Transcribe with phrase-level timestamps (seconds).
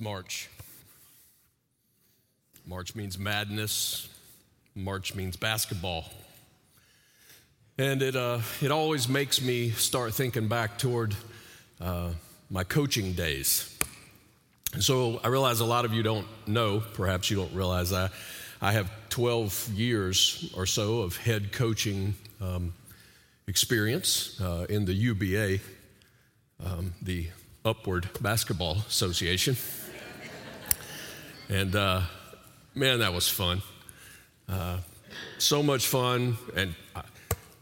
[0.00, 0.48] March.
[2.66, 4.08] March means madness.
[4.74, 6.04] March means basketball.
[7.76, 11.14] And it, uh, it always makes me start thinking back toward
[11.80, 12.10] uh,
[12.50, 13.76] my coaching days.
[14.72, 18.12] And so I realize a lot of you don't know, perhaps you don't realize that.
[18.62, 22.72] I have 12 years or so of head coaching um,
[23.46, 25.60] experience uh, in the UBA,
[26.64, 27.28] um, the
[27.64, 29.56] Upward Basketball Association.
[31.50, 32.02] And uh,
[32.74, 33.60] man, that was fun.
[34.48, 34.78] Uh,
[35.38, 36.36] so much fun.
[36.56, 37.02] And uh,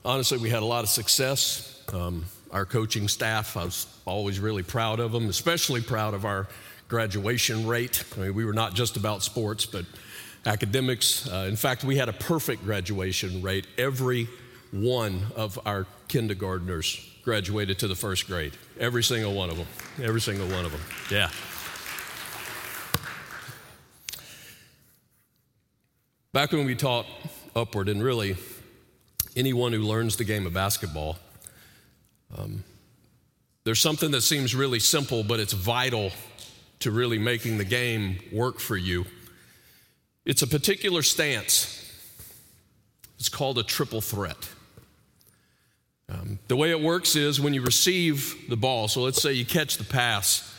[0.05, 1.83] honestly, we had a lot of success.
[1.92, 6.48] Um, our coaching staff, I was always really proud of them, especially proud of our
[6.89, 8.05] graduation rate.
[8.16, 9.86] I mean, we were not just about sports, but
[10.44, 11.28] academics.
[11.28, 13.66] Uh, in fact, we had a perfect graduation rate.
[13.78, 14.28] Every
[14.70, 18.53] one of our kindergartners graduated to the first grade.
[18.78, 19.66] Every single one of them.
[20.03, 20.81] Every single one of them.
[21.11, 21.31] Yeah.
[26.34, 27.07] Back when we taught
[27.57, 28.37] upward, and really
[29.34, 31.17] anyone who learns the game of basketball,
[32.37, 32.62] um,
[33.65, 36.11] there's something that seems really simple, but it's vital
[36.81, 39.06] to really making the game work for you.
[40.27, 41.75] It's a particular stance.
[43.19, 44.51] It's called a triple threat.
[46.11, 49.47] Um, the way it works is when you receive the ball, so let's say you
[49.47, 50.55] catch the pass,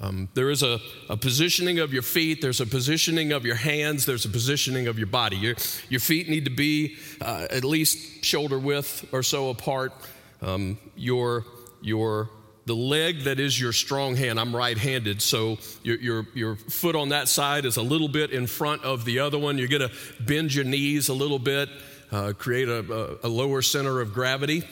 [0.00, 4.06] um, there is a, a, positioning of your feet, there's a positioning of your hands,
[4.06, 5.36] there's a positioning of your body.
[5.36, 5.56] Your,
[5.90, 9.92] your feet need to be uh, at least shoulder width or so apart.
[10.40, 11.44] Um, your,
[11.82, 12.30] your,
[12.64, 16.96] the leg that is your strong hand, I'm right handed, so your, your, your foot
[16.96, 19.58] on that side is a little bit in front of the other one.
[19.58, 21.68] You're gonna bend your knees a little bit,
[22.10, 24.62] uh, create a, a, a lower center of gravity.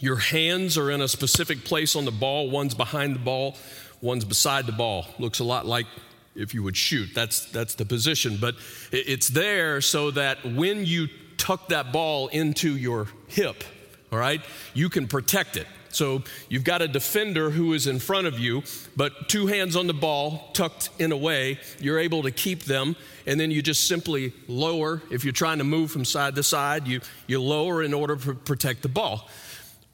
[0.00, 2.50] Your hands are in a specific place on the ball.
[2.50, 3.56] One's behind the ball,
[4.00, 5.06] one's beside the ball.
[5.18, 5.86] Looks a lot like
[6.34, 7.10] if you would shoot.
[7.14, 8.38] That's, that's the position.
[8.40, 8.54] But
[8.92, 13.64] it's there so that when you tuck that ball into your hip,
[14.10, 14.40] all right,
[14.74, 15.66] you can protect it.
[15.90, 18.62] So you've got a defender who is in front of you,
[18.94, 22.94] but two hands on the ball, tucked in a way, you're able to keep them,
[23.26, 25.02] and then you just simply lower.
[25.10, 28.34] If you're trying to move from side to side, you, you lower in order to
[28.34, 29.28] protect the ball.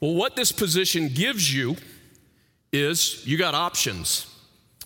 [0.01, 1.77] Well, what this position gives you
[2.75, 4.27] is you got options.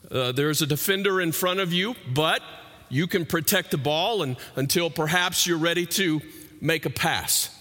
[0.09, 2.41] Uh, there's a defender in front of you, but
[2.89, 6.21] you can protect the ball and, until perhaps you're ready to
[6.61, 7.55] make a pass.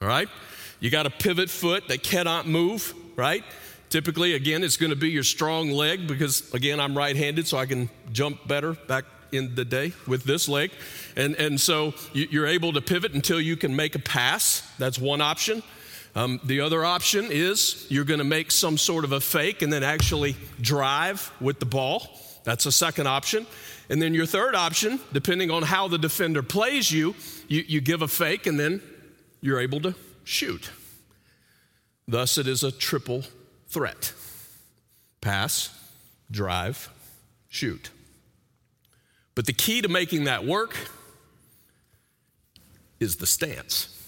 [0.00, 0.28] All right?
[0.80, 3.44] You got a pivot foot that cannot move, right?
[3.90, 7.58] Typically, again, it's going to be your strong leg because, again, I'm right handed, so
[7.58, 10.70] I can jump better back in the day with this leg.
[11.16, 14.68] And, and so you're able to pivot until you can make a pass.
[14.78, 15.62] That's one option.
[16.14, 19.72] Um, the other option is you're going to make some sort of a fake and
[19.72, 22.06] then actually drive with the ball.
[22.44, 23.46] That's a second option.
[23.88, 27.14] And then your third option, depending on how the defender plays you,
[27.48, 28.82] you, you give a fake and then
[29.40, 30.70] you're able to shoot.
[32.06, 33.24] Thus, it is a triple
[33.68, 34.12] threat
[35.20, 35.70] pass,
[36.30, 36.90] drive,
[37.48, 37.90] shoot.
[39.34, 40.76] But the key to making that work
[42.98, 44.01] is the stance.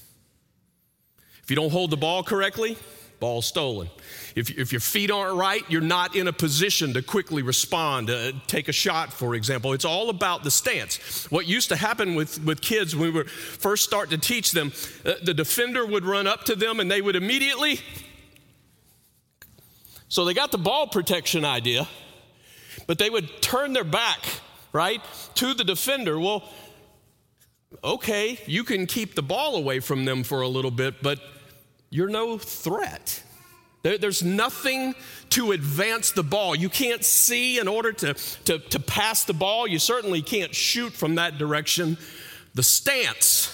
[1.45, 2.79] If you don't hold the ball correctly,
[3.21, 3.91] ball stolen.
[4.35, 8.33] If, if your feet aren't right, you're not in a position to quickly respond, uh,
[8.47, 9.75] take a shot, for example.
[9.75, 11.31] It's all about the stance.
[11.31, 14.73] What used to happen with, with kids when we were first start to teach them,
[15.05, 17.81] uh, the defender would run up to them and they would immediately.
[20.09, 21.89] So they got the ball protection idea,
[22.87, 24.21] but they would turn their back,
[24.73, 25.03] right,
[25.35, 26.19] to the defender.
[26.19, 26.43] Well,
[27.83, 31.21] okay, you can keep the ball away from them for a little bit, but
[31.91, 33.23] you're no threat.
[33.83, 34.95] There, there's nothing
[35.31, 36.55] to advance the ball.
[36.55, 39.67] You can't see in order to, to, to pass the ball.
[39.67, 41.99] You certainly can't shoot from that direction.
[42.55, 43.51] The stance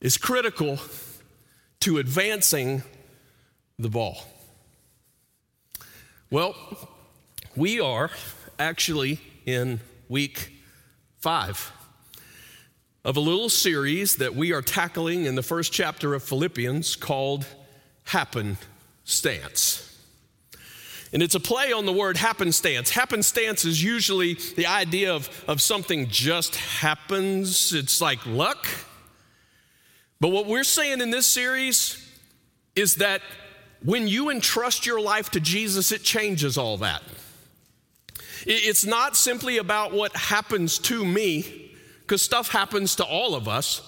[0.00, 0.78] is critical
[1.80, 2.82] to advancing
[3.78, 4.18] the ball.
[6.30, 6.56] Well,
[7.54, 8.10] we are
[8.58, 10.52] actually in week
[11.18, 11.72] five
[13.04, 17.44] of a little series that we are tackling in the first chapter of Philippians called
[18.04, 19.80] Happenstance.
[21.12, 22.90] And it's a play on the word happenstance.
[22.90, 28.66] Happenstance is usually the idea of, of something just happens, it's like luck.
[30.18, 32.00] But what we're saying in this series
[32.74, 33.20] is that
[33.84, 37.02] when you entrust your life to Jesus, it changes all that.
[38.46, 41.63] It's not simply about what happens to me,
[42.06, 43.82] because stuff happens to all of us.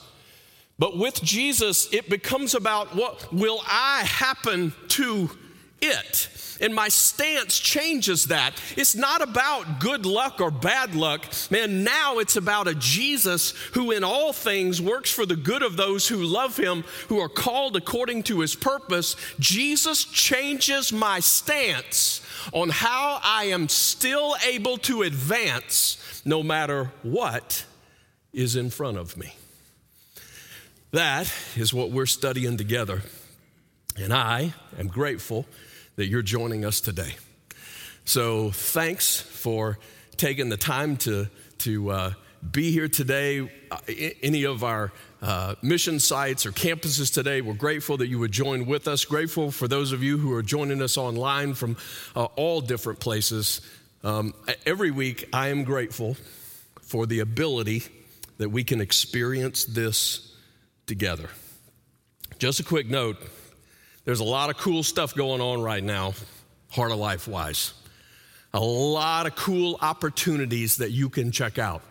[0.79, 5.31] But with Jesus, it becomes about what will I happen to
[5.81, 6.29] it.
[6.61, 8.55] And my stance changes that.
[8.77, 11.27] It's not about good luck or bad luck.
[11.51, 15.77] Man, now it's about a Jesus who in all things works for the good of
[15.77, 19.17] those who love him, who are called according to his purpose.
[19.39, 22.23] Jesus changes my stance
[22.53, 27.67] on how I am still able to advance no matter what
[28.37, 29.35] is in front of me.
[30.93, 33.03] That is what we're studying together.
[33.99, 35.47] And I am grateful
[35.97, 37.15] that you're joining us today.
[38.05, 39.79] So thanks for
[40.19, 41.29] taking the time to,
[41.59, 42.13] to uh,
[42.53, 43.51] be here today.
[43.71, 43.79] Uh,
[44.23, 44.93] any of our
[45.23, 49.07] uh, mission sites or campuses today, we're grateful that you would join with us.
[49.07, 51.77] Grateful for those of you who are joining us online from
[52.15, 53.63] uh, all different places.
[54.05, 54.35] Um,
[54.67, 56.19] every week, I am grateful
[56.83, 57.85] for the ability
[58.39, 60.35] that we can experience this
[60.87, 61.29] together.
[62.39, 63.17] Just a quick note
[64.07, 66.15] there's a lot of cool stuff going on right now,
[66.71, 67.75] Heart of Life wise.
[68.55, 71.83] A lot of cool opportunities that you can check out.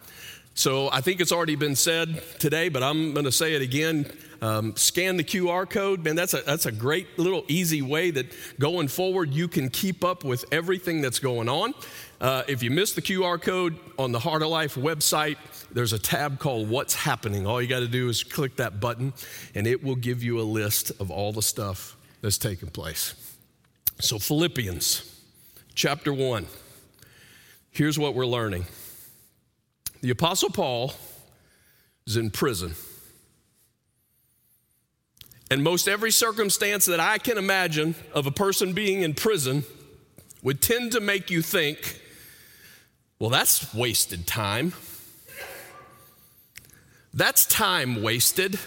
[0.54, 4.10] So I think it's already been said today, but I'm going to say it again.
[4.46, 6.16] Um, scan the QR code, man.
[6.16, 8.28] That's a that's a great little easy way that
[8.60, 11.74] going forward you can keep up with everything that's going on.
[12.22, 15.38] Uh, if you miss the QR code on the Heart of Life website,
[15.72, 17.48] there's a tab called What's Happening.
[17.48, 19.14] All you got to do is click that button,
[19.56, 23.16] and it will give you a list of all the stuff that's taking place.
[24.00, 25.12] So, Philippians
[25.74, 26.46] chapter 1.
[27.72, 28.66] Here's what we're learning
[30.02, 30.94] the Apostle Paul
[32.06, 32.76] is in prison.
[35.56, 39.64] And most every circumstance that I can imagine of a person being in prison
[40.44, 42.02] would tend to make you think,
[43.20, 44.74] well, that's wasted time.
[47.14, 48.60] That's time wasted.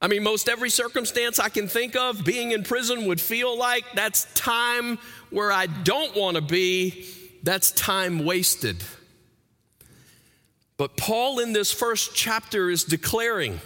[0.00, 3.84] I mean, most every circumstance I can think of, being in prison would feel like
[3.96, 4.96] that's time
[5.30, 7.04] where I don't want to be,
[7.42, 8.76] that's time wasted.
[10.76, 13.58] But Paul, in this first chapter, is declaring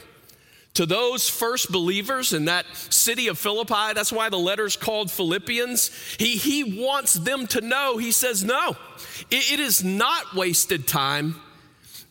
[0.75, 5.91] to those first believers in that city of Philippi, that's why the letter's called Philippians.
[6.19, 8.77] He, he wants them to know, he says, no,
[9.31, 11.37] it, it is not wasted time.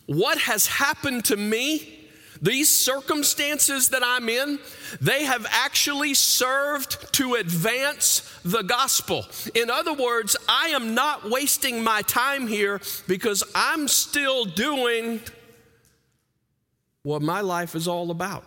[0.06, 1.98] What has happened to me?
[2.40, 4.58] These circumstances that I'm in,
[5.00, 9.26] they have actually served to advance the gospel.
[9.54, 15.20] In other words, I am not wasting my time here because I'm still doing
[17.02, 18.44] what my life is all about.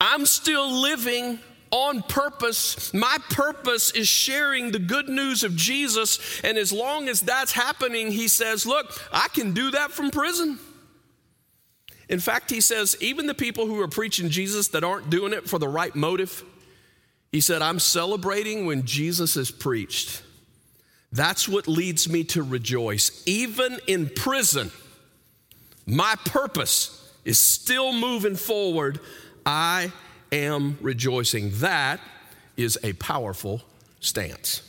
[0.00, 1.38] I'm still living
[1.70, 2.94] on purpose.
[2.94, 6.40] My purpose is sharing the good news of Jesus.
[6.42, 10.58] And as long as that's happening, he says, Look, I can do that from prison.
[12.08, 15.48] In fact, he says, even the people who are preaching Jesus that aren't doing it
[15.48, 16.42] for the right motive,
[17.32, 20.22] he said, I'm celebrating when Jesus is preached.
[21.12, 23.22] That's what leads me to rejoice.
[23.26, 24.70] Even in prison,
[25.88, 29.00] my purpose is still moving forward.
[29.46, 29.90] I
[30.30, 31.50] am rejoicing.
[31.54, 32.00] That
[32.56, 33.62] is a powerful
[34.00, 34.62] stance.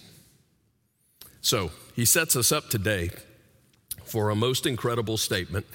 [1.42, 3.10] So he sets us up today
[4.06, 5.66] for a most incredible statement.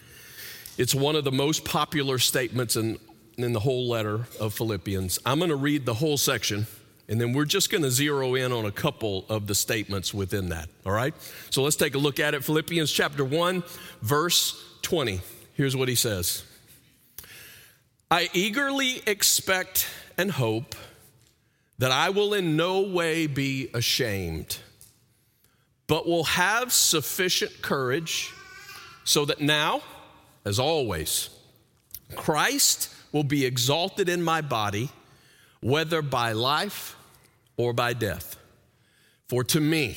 [0.78, 2.98] It's one of the most popular statements in,
[3.36, 5.18] in the whole letter of Philippians.
[5.26, 6.66] I'm going to read the whole section,
[7.08, 10.48] and then we're just going to zero in on a couple of the statements within
[10.48, 11.14] that, all right?
[11.50, 12.42] So let's take a look at it.
[12.42, 13.62] Philippians chapter 1,
[14.00, 15.20] verse 20.
[15.54, 16.44] Here's what he says
[18.10, 20.74] I eagerly expect and hope
[21.78, 24.58] that I will in no way be ashamed,
[25.86, 28.32] but will have sufficient courage
[29.04, 29.82] so that now,
[30.44, 31.30] as always,
[32.14, 34.90] Christ will be exalted in my body,
[35.60, 36.96] whether by life
[37.56, 38.36] or by death.
[39.28, 39.96] For to me,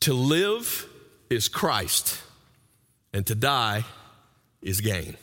[0.00, 0.86] to live
[1.30, 2.20] is Christ,
[3.12, 3.84] and to die
[4.66, 5.16] is gain.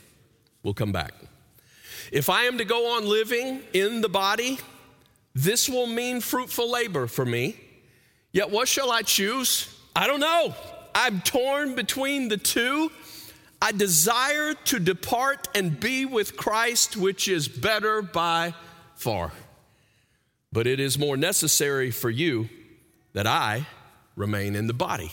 [0.64, 1.14] We'll come back.
[2.12, 4.58] If I am to go on living in the body,
[5.36, 7.60] this will mean fruitful labor for me.
[8.32, 9.68] Yet what shall I choose?
[9.96, 10.56] I don't know.
[10.96, 12.90] I'm torn between the two.
[13.62, 18.54] I desire to depart and be with Christ, which is better by
[18.96, 19.34] far.
[20.52, 22.48] But it is more necessary for you
[23.14, 23.68] that I
[24.16, 25.12] remain in the body.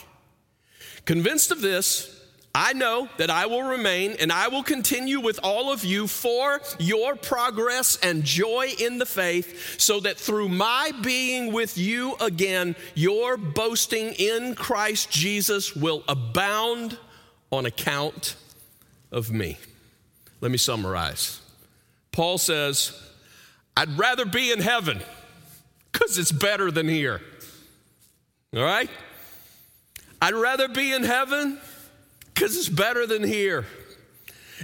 [1.05, 2.20] Convinced of this,
[2.53, 6.61] I know that I will remain and I will continue with all of you for
[6.81, 12.75] your progress and joy in the faith, so that through my being with you again,
[12.95, 16.99] your boasting in Christ Jesus will abound
[17.53, 18.35] on account
[19.13, 19.57] of me.
[20.41, 21.41] Let me summarize.
[22.11, 23.01] Paul says,
[23.77, 25.03] I'd rather be in heaven.
[25.93, 27.21] because it's better than here.
[28.55, 28.91] All right?
[30.21, 31.59] I'd rather be in heaven
[32.41, 33.67] because it's better than here.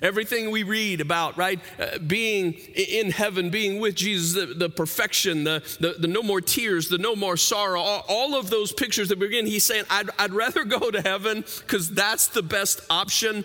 [0.00, 1.60] Everything we read about, right?
[1.78, 6.40] Uh, being in heaven, being with Jesus, the, the perfection, the, the, the, no more
[6.40, 10.08] tears, the no more sorrow, all, all of those pictures that begin, he's saying, I'd,
[10.18, 13.44] I'd rather go to heaven because that's the best option.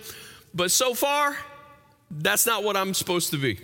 [0.53, 1.35] But so far,
[2.09, 3.59] that's not what I'm supposed to be.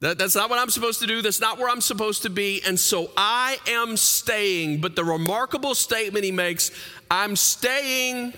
[0.00, 1.22] That, that's not what I'm supposed to do.
[1.22, 2.62] That's not where I'm supposed to be.
[2.66, 4.80] And so I am staying.
[4.80, 6.72] But the remarkable statement he makes
[7.08, 8.34] I'm staying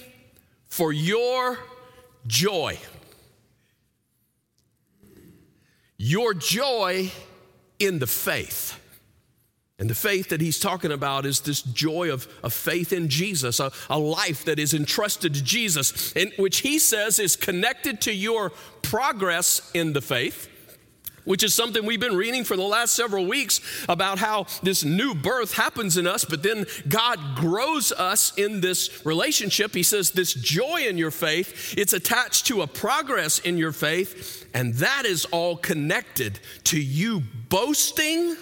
[0.68, 1.58] for your
[2.26, 2.78] joy.
[5.98, 7.10] Your joy
[7.78, 8.80] in the faith.
[9.78, 13.60] And the faith that he's talking about is this joy of, of faith in Jesus,
[13.60, 18.12] a, a life that is entrusted to Jesus, and which he says is connected to
[18.12, 20.48] your progress in the faith
[21.26, 25.14] which is something we've been reading for the last several weeks about how this new
[25.14, 29.74] birth happens in us, but then God grows us in this relationship.
[29.74, 34.46] He says, This joy in your faith, it's attached to a progress in your faith,
[34.54, 38.36] and that is all connected to you boasting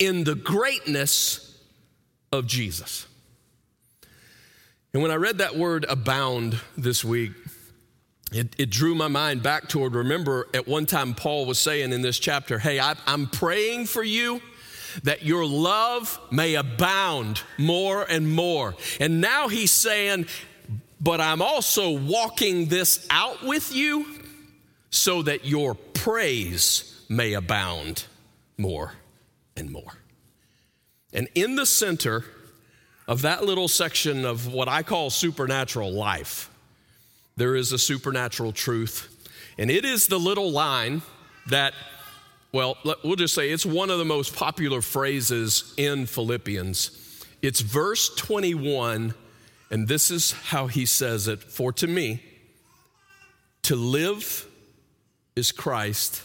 [0.00, 1.58] in the greatness
[2.32, 3.06] of Jesus.
[4.92, 7.32] And when I read that word abound this week,
[8.32, 12.02] it, it, drew my mind back toward remember at one time paul was saying in
[12.02, 14.40] this chapter hey I, i'm praying for you
[15.02, 18.74] that your love may abound more and more.
[18.98, 20.26] And now he's saying
[21.02, 24.06] but i'm also walking this out with you
[24.90, 28.04] so that your praise may abound
[28.58, 28.92] more
[29.56, 29.92] and more.
[31.12, 32.24] And in the center
[33.08, 36.50] of that little section of what i call supernatural life
[37.40, 39.08] there is a supernatural truth.
[39.56, 41.00] And it is the little line
[41.48, 41.72] that,
[42.52, 47.24] well, we'll just say it's one of the most popular phrases in Philippians.
[47.40, 49.14] It's verse 21,
[49.70, 52.22] and this is how he says it For to me,
[53.62, 54.46] to live
[55.34, 56.22] is Christ,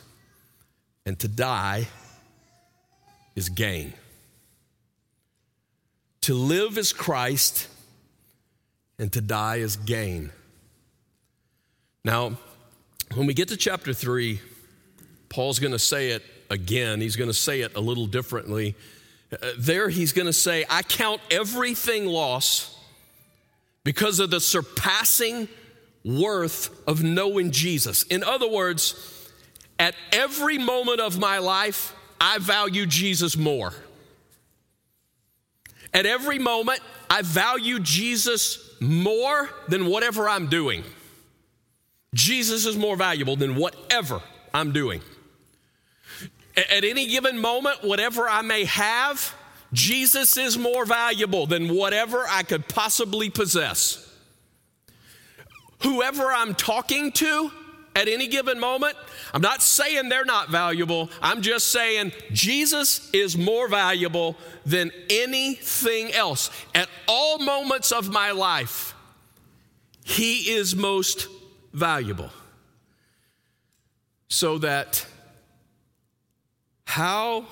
[1.05, 1.87] and to die
[3.35, 3.93] is gain.
[6.21, 7.69] To live is Christ,
[8.99, 10.31] and to die is gain.
[12.05, 12.37] Now,
[13.15, 14.39] when we get to chapter 3,
[15.27, 16.21] Paul's going to say it
[16.51, 17.01] again.
[17.01, 18.75] He's going to say it a little differently.
[19.33, 22.77] Uh, there, he's going to say, I count everything loss
[23.83, 25.47] because of the surpassing
[26.03, 28.03] worth of knowing Jesus.
[28.03, 29.31] In other words,
[29.79, 33.73] at every moment of my life, I value Jesus more.
[35.91, 40.83] At every moment, I value Jesus more than whatever I'm doing.
[42.15, 44.21] Jesus is more valuable than whatever
[44.53, 45.01] I'm doing.
[46.55, 49.35] At any given moment, whatever I may have,
[49.73, 54.01] Jesus is more valuable than whatever I could possibly possess.
[55.83, 57.51] Whoever I'm talking to
[57.97, 58.95] at any given moment,
[59.33, 61.09] I'm not saying they're not valuable.
[61.21, 66.49] I'm just saying Jesus is more valuable than anything else.
[66.73, 68.95] At all moments of my life,
[70.05, 71.27] He is most
[71.75, 72.31] valuable.
[74.29, 75.05] So that
[76.85, 77.45] how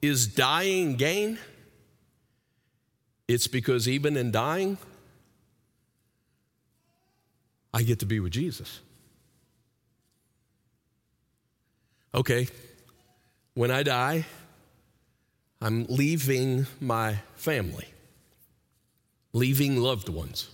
[0.00, 1.38] is dying gain?
[3.28, 4.78] It's because even in dying,
[7.74, 8.80] I get to be with Jesus.
[12.14, 12.48] Okay,
[13.54, 14.24] when I die,
[15.60, 17.88] I'm leaving my family,
[19.32, 20.48] leaving loved ones,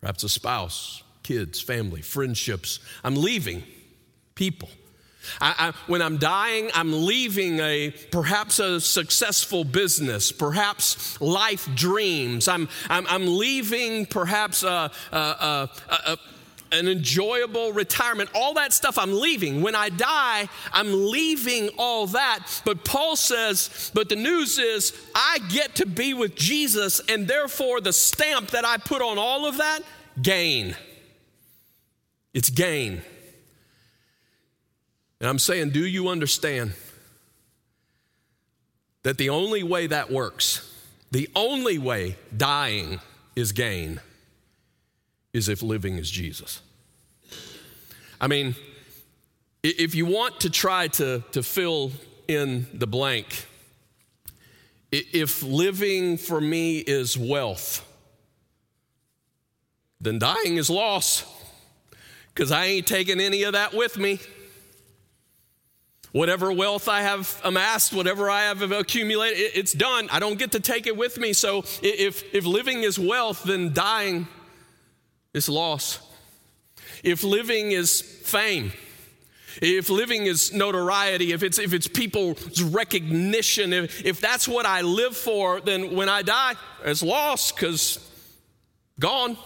[0.00, 2.80] perhaps a spouse, kids, family, friendships.
[3.04, 3.62] I'm leaving
[4.34, 4.68] people.
[5.40, 12.48] I, I, when I'm dying, I'm leaving a perhaps a successful business, perhaps life dreams.
[12.48, 16.18] I'm, I'm, I'm leaving perhaps a, a, a,
[16.72, 18.30] an enjoyable retirement.
[18.34, 19.62] All that stuff I'm leaving.
[19.62, 22.60] When I die, I'm leaving all that.
[22.64, 27.80] But Paul says, but the news is I get to be with Jesus, and therefore
[27.80, 29.80] the stamp that I put on all of that
[30.20, 30.74] gain.
[32.32, 33.02] It's gain.
[35.20, 36.72] And I'm saying, do you understand
[39.02, 40.72] that the only way that works,
[41.10, 43.00] the only way dying
[43.36, 44.00] is gain,
[45.32, 46.60] is if living is Jesus?
[48.20, 48.54] I mean,
[49.62, 51.92] if you want to try to, to fill
[52.28, 53.46] in the blank,
[54.92, 57.86] if living for me is wealth,
[60.00, 61.24] then dying is loss
[62.40, 64.18] because I ain't taking any of that with me.
[66.12, 70.08] Whatever wealth I have amassed, whatever I have accumulated, it's done.
[70.10, 71.34] I don't get to take it with me.
[71.34, 74.26] So if, if living is wealth, then dying
[75.34, 75.98] is loss.
[77.04, 78.72] If living is fame,
[79.60, 84.80] if living is notoriety, if it's, if it's people's recognition, if, if that's what I
[84.80, 86.54] live for, then when I die,
[86.86, 87.98] it's lost because
[88.98, 89.36] gone.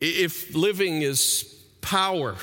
[0.00, 1.44] If living is
[1.80, 2.36] power,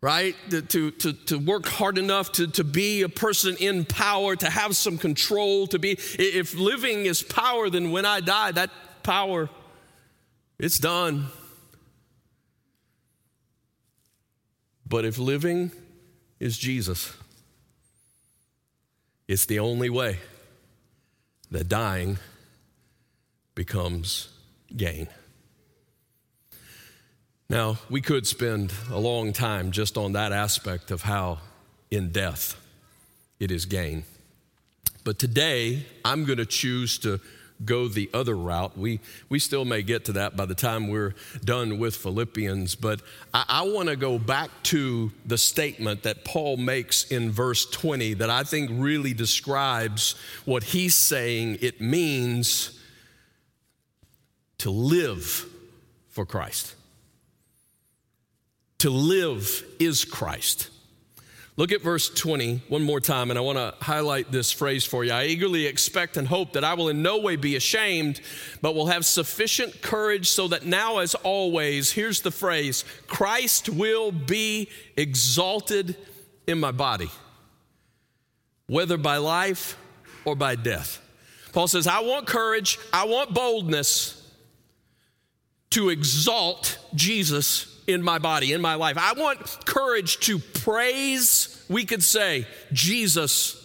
[0.00, 0.36] right?
[0.50, 4.76] To, to, to work hard enough to, to be a person in power, to have
[4.76, 8.70] some control, to be, if living is power, then when I die, that
[9.02, 9.48] power,
[10.58, 11.26] it's done.
[14.86, 15.72] But if living
[16.38, 17.14] is Jesus,
[19.26, 20.18] it's the only way
[21.50, 22.18] that dying
[23.54, 24.28] becomes
[24.76, 25.08] gain.
[27.48, 31.38] Now, we could spend a long time just on that aspect of how
[31.90, 32.60] in death
[33.38, 34.04] it is gain.
[35.04, 37.20] But today, I'm going to choose to
[37.64, 38.76] go the other route.
[38.76, 43.00] We, we still may get to that by the time we're done with Philippians, but
[43.32, 48.14] I, I want to go back to the statement that Paul makes in verse 20
[48.14, 52.80] that I think really describes what he's saying it means
[54.58, 55.46] to live
[56.08, 56.73] for Christ.
[58.84, 60.68] To live is Christ.
[61.56, 65.02] Look at verse 20 one more time, and I want to highlight this phrase for
[65.02, 65.10] you.
[65.10, 68.20] I eagerly expect and hope that I will in no way be ashamed,
[68.60, 74.12] but will have sufficient courage so that now, as always, here's the phrase Christ will
[74.12, 74.68] be
[74.98, 75.96] exalted
[76.46, 77.08] in my body,
[78.66, 79.78] whether by life
[80.26, 81.00] or by death.
[81.54, 84.30] Paul says, I want courage, I want boldness
[85.70, 88.96] to exalt Jesus in my body, in my life.
[88.98, 93.64] I want courage to praise, we could say, Jesus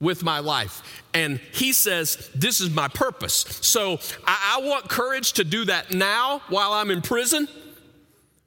[0.00, 0.82] with my life.
[1.12, 3.44] And he says, This is my purpose.
[3.60, 7.48] So I, I, want courage to do that now while I'm in prison,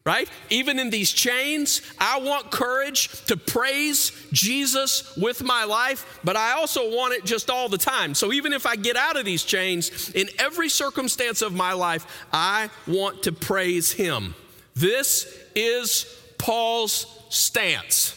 [0.06, 0.28] right?
[0.49, 6.54] Even in these chains, I want courage to praise Jesus with my life, but I
[6.54, 8.15] also want it just all the time.
[8.15, 12.26] So even if I get out of these chains, in every circumstance of my life,
[12.32, 14.36] I want to praise him.
[14.76, 16.06] This is
[16.38, 18.16] Paul's stance.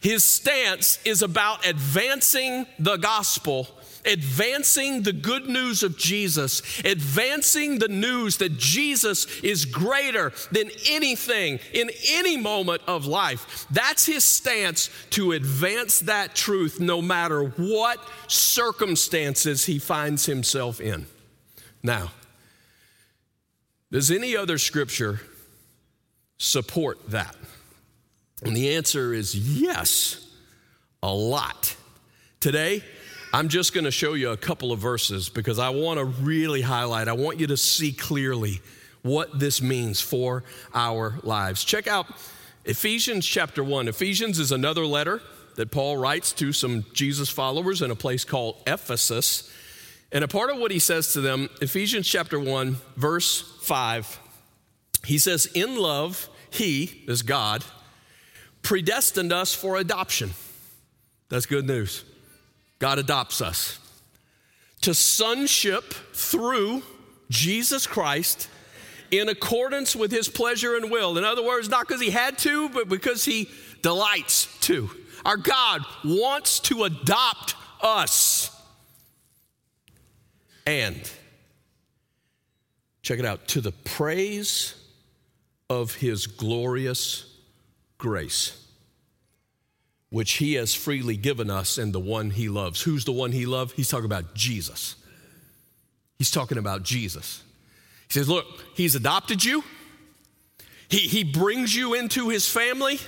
[0.00, 3.68] His stance is about advancing the gospel,
[4.06, 11.60] advancing the good news of Jesus, advancing the news that Jesus is greater than anything
[11.74, 13.66] in any moment of life.
[13.70, 21.04] That's his stance to advance that truth no matter what circumstances he finds himself in.
[21.82, 22.10] Now,
[23.90, 25.20] does any other scripture
[26.38, 27.36] support that?
[28.42, 30.26] And the answer is yes,
[31.02, 31.76] a lot.
[32.40, 32.82] Today,
[33.32, 36.62] I'm just going to show you a couple of verses because I want to really
[36.62, 38.60] highlight, I want you to see clearly
[39.02, 41.64] what this means for our lives.
[41.64, 42.06] Check out
[42.64, 43.88] Ephesians chapter 1.
[43.88, 45.20] Ephesians is another letter
[45.56, 49.50] that Paul writes to some Jesus followers in a place called Ephesus.
[50.12, 54.18] And a part of what he says to them, Ephesians chapter 1, verse 5,
[55.04, 57.64] he says, In love, he, is God,
[58.62, 60.30] predestined us for adoption.
[61.28, 62.04] That's good news.
[62.80, 63.78] God adopts us
[64.80, 66.82] to sonship through
[67.28, 68.48] Jesus Christ
[69.10, 71.18] in accordance with his pleasure and will.
[71.18, 73.48] In other words, not because he had to, but because he
[73.82, 74.90] delights to.
[75.24, 78.49] Our God wants to adopt us
[80.70, 81.10] and,
[83.02, 84.74] check it out, to the praise
[85.68, 87.26] of his glorious
[87.98, 88.56] grace,
[90.10, 92.82] which he has freely given us and the one he loves.
[92.82, 93.76] Who's the one he loved?
[93.76, 94.96] He's talking about Jesus.
[96.18, 97.42] He's talking about Jesus.
[98.08, 99.64] He says, Look, he's adopted you,
[100.88, 102.98] he, he brings you into his family.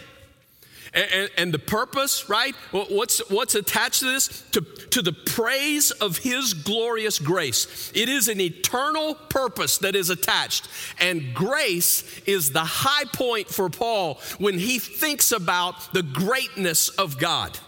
[0.95, 2.55] And, and, the purpose, right?
[2.71, 4.43] What's, what's attached to this?
[4.51, 7.91] To, to the praise of His glorious grace.
[7.95, 10.69] It is an eternal purpose that is attached.
[11.01, 17.19] And grace is the high point for Paul when he thinks about the greatness of
[17.19, 17.59] God.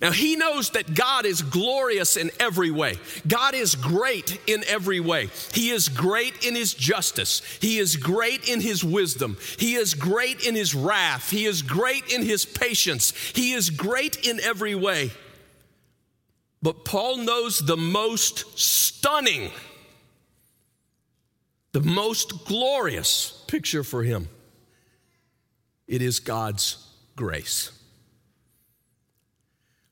[0.00, 2.96] Now, he knows that God is glorious in every way.
[3.28, 5.28] God is great in every way.
[5.52, 7.42] He is great in his justice.
[7.60, 9.36] He is great in his wisdom.
[9.58, 11.30] He is great in his wrath.
[11.30, 13.12] He is great in his patience.
[13.34, 15.10] He is great in every way.
[16.62, 19.50] But Paul knows the most stunning,
[21.72, 24.28] the most glorious picture for him
[25.86, 26.86] it is God's
[27.16, 27.72] grace.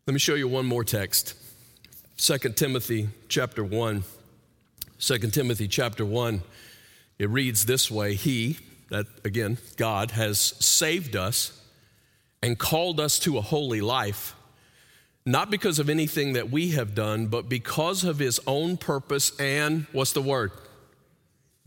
[0.09, 1.35] Let me show you one more text.
[2.16, 4.05] 2 Timothy chapter 1.
[4.99, 6.40] 2 Timothy chapter 1.
[7.18, 11.61] It reads this way He, that again, God, has saved us
[12.42, 14.35] and called us to a holy life,
[15.27, 19.85] not because of anything that we have done, but because of His own purpose and
[19.92, 20.53] what's the word?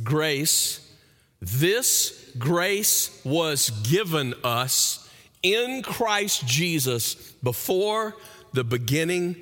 [0.02, 0.92] Grace.
[1.40, 5.01] This grace was given us
[5.44, 8.16] in Christ Jesus before
[8.54, 9.36] the beginning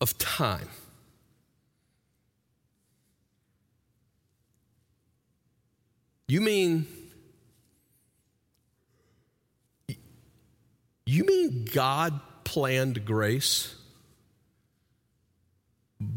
[0.00, 0.68] of time.
[6.26, 6.86] You mean
[11.08, 13.74] You mean God planned grace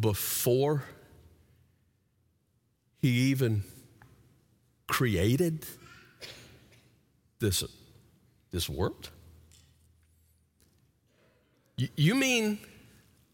[0.02, 0.84] before
[3.02, 3.64] he even
[4.88, 5.66] created
[7.40, 7.64] this,
[8.52, 9.10] this world?
[11.78, 12.60] You mean,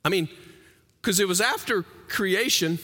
[0.05, 0.29] I mean,
[1.01, 2.79] because it was after creation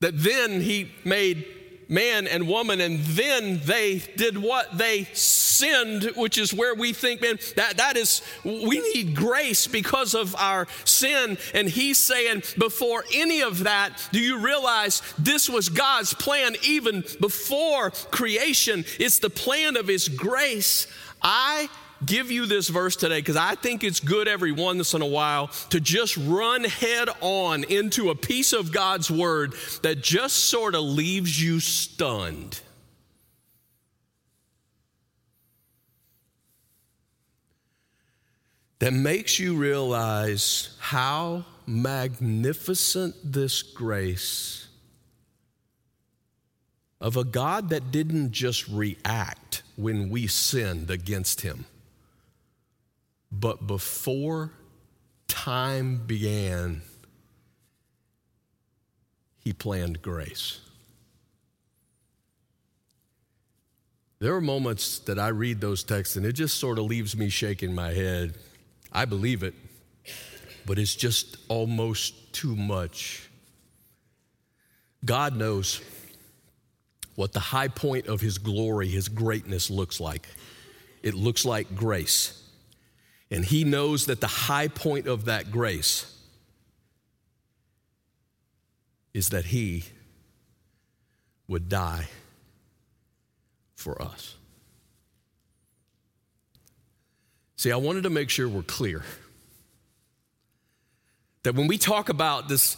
[0.00, 1.46] that then he made
[1.88, 4.76] man and woman, and then they did what?
[4.76, 10.14] They sinned, which is where we think, man, that, that is, we need grace because
[10.14, 11.38] of our sin.
[11.54, 17.04] And he's saying, before any of that, do you realize this was God's plan even
[17.20, 18.84] before creation?
[18.98, 20.86] It's the plan of his grace.
[21.22, 21.68] I
[22.04, 25.48] give you this verse today because I think it's good every once in a while
[25.70, 30.82] to just run head on into a piece of God's word that just sort of
[30.82, 32.60] leaves you stunned.
[38.80, 44.68] That makes you realize how magnificent this grace
[47.00, 51.64] of a God that didn't just react when we sinned against him
[53.30, 54.52] but before
[55.26, 56.82] time began,
[59.38, 60.60] he planned grace.
[64.20, 67.28] There are moments that I read those texts and it just sort of leaves me
[67.28, 68.34] shaking my head.
[68.92, 69.54] I believe it,
[70.66, 73.28] but it's just almost too much.
[75.04, 75.80] God knows
[77.14, 80.28] what the high point of His glory, His greatness looks like.
[81.02, 82.37] It looks like grace.
[83.30, 86.14] And he knows that the high point of that grace
[89.12, 89.84] is that he
[91.46, 92.08] would die
[93.74, 94.36] for us.
[97.56, 99.02] See, I wanted to make sure we're clear
[101.42, 102.76] that when we talk about this,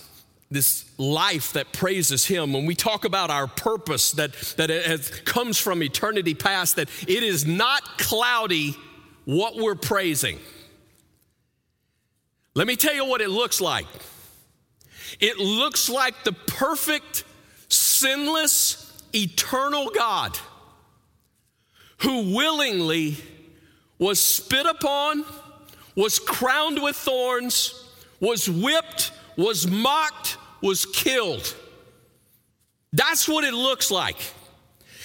[0.50, 5.58] this life that praises Him, when we talk about our purpose that, that it comes
[5.58, 8.76] from eternity past, that it is not cloudy
[9.30, 10.40] what we're praising.
[12.54, 13.86] Let me tell you what it looks like.
[15.20, 17.22] It looks like the perfect,
[17.68, 20.36] sinless, eternal God
[21.98, 23.18] who willingly
[24.00, 25.24] was spit upon,
[25.94, 27.88] was crowned with thorns,
[28.18, 31.54] was whipped, was mocked, was killed.
[32.92, 34.16] That's what it looks like.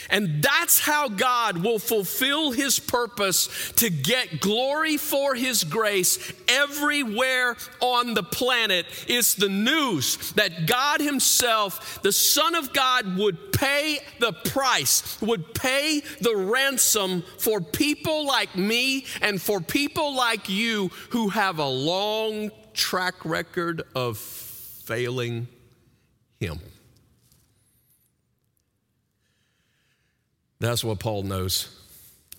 [0.09, 7.55] And that's how God will fulfill his purpose to get glory for his grace everywhere
[7.79, 8.85] on the planet.
[9.07, 15.53] It's the news that God himself, the Son of God, would pay the price, would
[15.53, 21.67] pay the ransom for people like me and for people like you who have a
[21.67, 25.47] long track record of failing
[26.39, 26.59] him.
[30.59, 31.69] That's what Paul knows.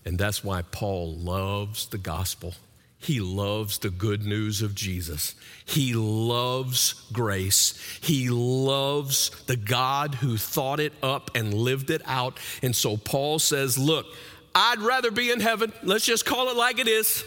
[0.04, 2.54] And that's why Paul loves the gospel.
[2.98, 5.34] He loves the good news of Jesus.
[5.64, 7.78] He loves grace.
[8.00, 12.38] He loves the God who thought it up and lived it out.
[12.62, 14.06] And so Paul says, Look,
[14.54, 15.72] I'd rather be in heaven.
[15.82, 17.24] Let's just call it like it is.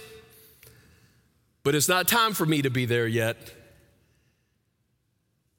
[1.63, 3.38] But it's not time for me to be there yet.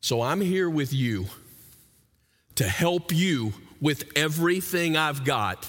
[0.01, 1.27] So I'm here with you
[2.57, 5.69] to help you with everything I've got,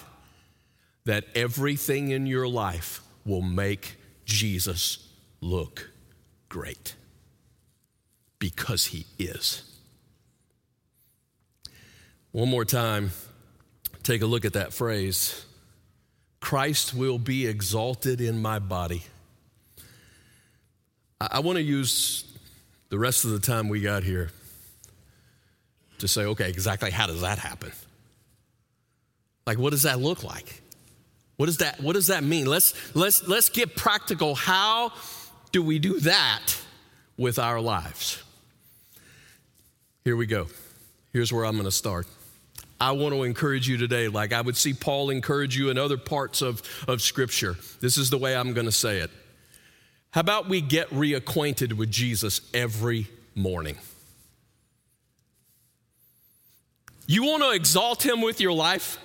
[1.05, 3.95] that everything in your life will make
[4.25, 5.07] Jesus
[5.39, 5.89] look
[6.49, 6.95] great
[8.39, 9.63] because he is.
[12.31, 13.11] One more time,
[14.03, 15.45] take a look at that phrase
[16.39, 19.03] Christ will be exalted in my body.
[21.19, 22.23] I, want to use
[22.89, 24.31] the rest of the time we got here
[25.99, 27.71] to say, okay, exactly how does that happen?
[29.45, 30.61] Like, what does that look like?
[31.37, 32.45] What does that, what does that mean?
[32.45, 34.35] Let's, let's, let's get practical.
[34.35, 34.93] How
[35.51, 36.55] do we do that
[37.17, 38.21] with our lives?
[40.03, 40.47] Here we go.
[41.13, 42.07] Here's where I'm going to start.
[42.79, 45.97] I want to encourage you today, like I would see Paul encourage you in other
[45.97, 47.55] parts of, of Scripture.
[47.79, 49.11] This is the way I'm going to say it.
[50.11, 53.77] How about we get reacquainted with Jesus every morning?
[57.05, 58.97] You want to exalt him with your life?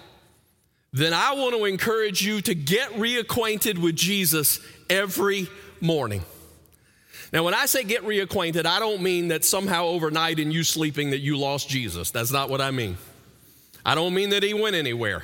[0.97, 5.47] Then I want to encourage you to get reacquainted with Jesus every
[5.79, 6.23] morning.
[7.35, 11.11] Now, when I say get reacquainted, I don't mean that somehow overnight in you sleeping
[11.11, 12.13] that you lost Jesus.
[12.13, 12.97] That's not what I mean.
[13.85, 15.23] I don't mean that he went anywhere.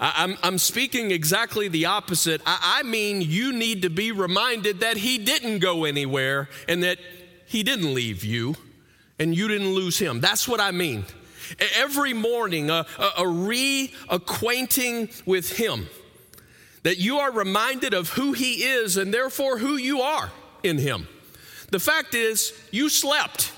[0.00, 2.42] I, am I'm, I'm speaking exactly the opposite.
[2.44, 6.98] I, I mean, you need to be reminded that he didn't go anywhere and that
[7.46, 8.56] he didn't leave you
[9.20, 10.20] and you didn't lose him.
[10.20, 11.04] That's what I mean.
[11.76, 15.88] Every morning, a, a, a reacquainting with him,
[16.82, 20.30] that you are reminded of who he is and therefore who you are
[20.62, 21.08] in him.
[21.70, 23.52] The fact is, you slept.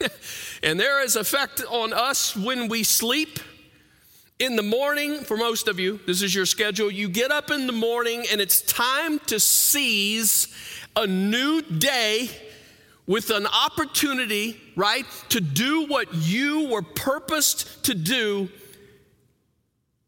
[0.62, 3.38] And there is effect on us when we sleep.
[4.38, 6.90] In the morning, for most of you, this is your schedule.
[6.90, 10.48] You get up in the morning and it's time to seize
[10.94, 12.28] a new day
[13.06, 18.48] with an opportunity, right, to do what you were purposed to do.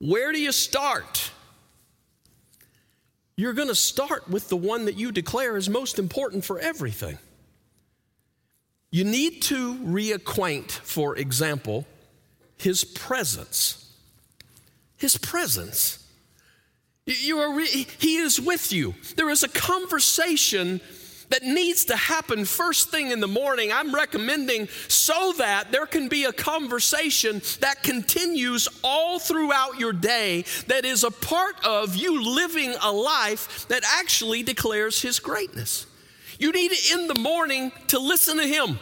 [0.01, 1.31] Where do you start?
[3.37, 7.19] You're going to start with the one that you declare is most important for everything.
[8.91, 11.87] You need to reacquaint, for example,
[12.57, 13.93] his presence.
[14.97, 16.05] His presence.
[17.07, 18.95] You are re- he is with you.
[19.17, 20.81] There is a conversation
[21.31, 23.73] that needs to happen first thing in the morning.
[23.73, 30.45] I'm recommending so that there can be a conversation that continues all throughout your day
[30.69, 35.87] that is a part of you living a life that actually declares his greatness.
[36.39, 38.79] You need in the morning to listen to Him.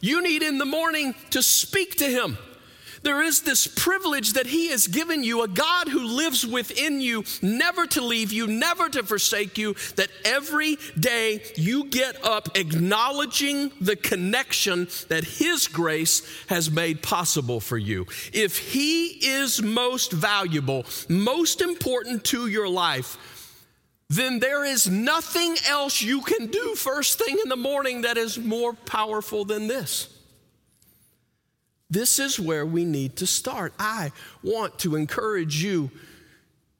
[0.00, 2.38] You need in the morning to speak to Him.
[3.02, 7.24] There is this privilege that He has given you, a God who lives within you,
[7.42, 13.72] never to leave you, never to forsake you, that every day you get up acknowledging
[13.80, 18.06] the connection that His grace has made possible for you.
[18.32, 23.18] If He is most valuable, most important to your life,
[24.08, 28.38] then there is nothing else you can do first thing in the morning that is
[28.38, 30.08] more powerful than this.
[31.92, 33.74] This is where we need to start.
[33.78, 35.90] I want to encourage you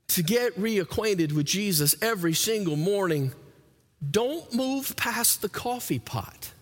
[0.08, 3.32] to get reacquainted with Jesus every single morning.
[4.10, 6.52] Don't move past the coffee pot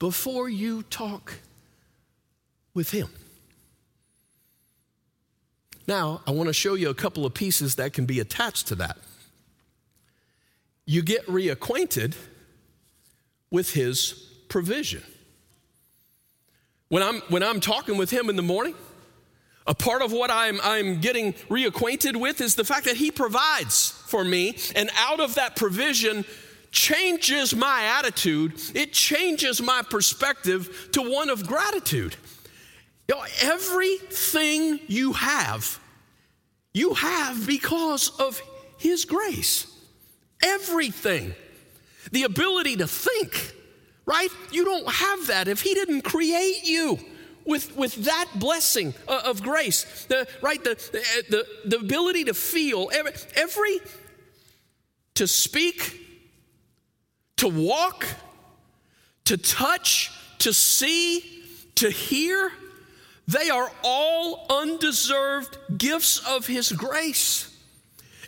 [0.00, 1.34] before you talk
[2.74, 3.10] with Him.
[5.86, 8.74] Now, I want to show you a couple of pieces that can be attached to
[8.74, 8.98] that.
[10.84, 12.16] You get reacquainted
[13.52, 14.14] with his
[14.48, 15.04] provision.
[16.94, 18.76] When I'm, when I'm talking with him in the morning,
[19.66, 23.90] a part of what I'm, I'm getting reacquainted with is the fact that he provides
[24.06, 26.24] for me, and out of that provision,
[26.70, 32.14] changes my attitude, it changes my perspective to one of gratitude.
[33.08, 35.80] You know, everything you have,
[36.72, 38.40] you have because of
[38.78, 39.66] His grace.
[40.40, 41.34] Everything.
[42.12, 43.52] The ability to think,
[44.06, 44.28] right?
[44.50, 46.98] You don't have that if He didn't create you
[47.44, 50.06] with, with that blessing uh, of grace.
[50.06, 50.62] The, right?
[50.62, 53.80] The, uh, the, the ability to feel, every, every
[55.14, 56.00] to speak,
[57.36, 58.06] to walk,
[59.24, 61.42] to touch, to see,
[61.76, 62.52] to hear
[63.26, 67.53] they are all undeserved gifts of His grace.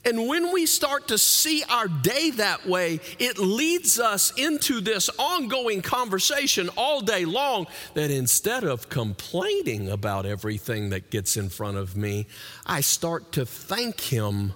[0.06, 5.10] And when we start to see our day that way, it leads us into this
[5.18, 11.76] ongoing conversation all day long that instead of complaining about everything that gets in front
[11.76, 12.28] of me,
[12.64, 14.52] I start to thank Him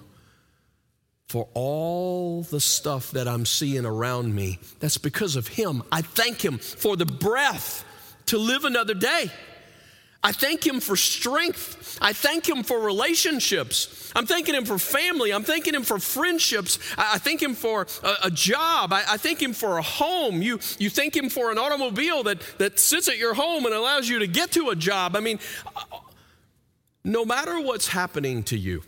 [1.27, 4.59] for all the stuff that I'm seeing around me.
[4.79, 5.83] That's because of Him.
[5.91, 7.83] I thank Him for the breath
[8.27, 9.29] to live another day.
[10.23, 11.97] I thank Him for strength.
[11.99, 14.11] I thank Him for relationships.
[14.15, 15.31] I'm thanking Him for family.
[15.31, 16.77] I'm thanking Him for friendships.
[16.97, 18.93] I, thank Him for a, a job.
[18.93, 20.41] I, I, thank Him for a home.
[20.43, 24.07] You, you thank Him for an automobile that, that sits at your home and allows
[24.07, 25.15] you to get to a job.
[25.15, 25.39] I mean,
[27.03, 28.83] no matter what's happening to you,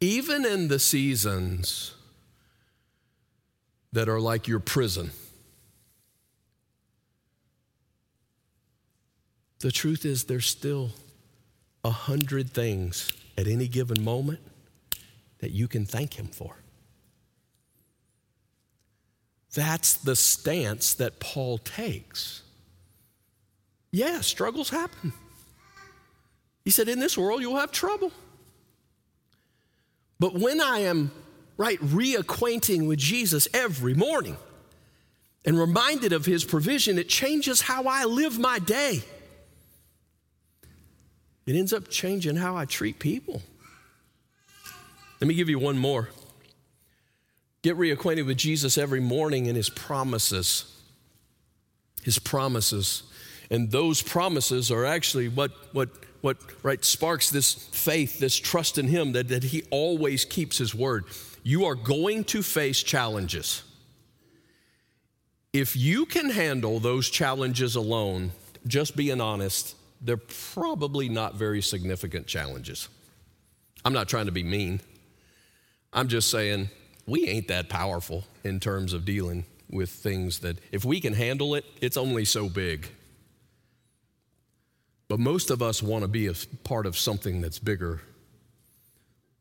[0.00, 1.94] even in the seasons
[3.92, 5.10] that are like your prison,
[9.66, 10.90] The truth is, there's still
[11.82, 14.38] a hundred things at any given moment
[15.40, 16.58] that you can thank Him for.
[19.52, 22.42] That's the stance that Paul takes.
[23.90, 25.12] Yeah, struggles happen.
[26.64, 28.12] He said, In this world, you'll have trouble.
[30.20, 31.10] But when I am,
[31.56, 34.36] right, reacquainting with Jesus every morning
[35.44, 39.02] and reminded of his provision, it changes how I live my day.
[41.46, 43.40] It ends up changing how I treat people.
[45.20, 46.10] Let me give you one more.
[47.62, 50.72] Get reacquainted with Jesus every morning and his promises.
[52.02, 53.04] His promises.
[53.50, 55.88] And those promises are actually what, what,
[56.20, 60.74] what right, sparks this faith, this trust in him that, that he always keeps his
[60.74, 61.04] word.
[61.44, 63.62] You are going to face challenges.
[65.52, 68.32] If you can handle those challenges alone,
[68.66, 72.88] just being honest, they're probably not very significant challenges.
[73.84, 74.80] I'm not trying to be mean.
[75.92, 76.70] I'm just saying
[77.06, 81.54] we ain't that powerful in terms of dealing with things that, if we can handle
[81.54, 82.88] it, it's only so big.
[85.08, 88.00] But most of us want to be a part of something that's bigger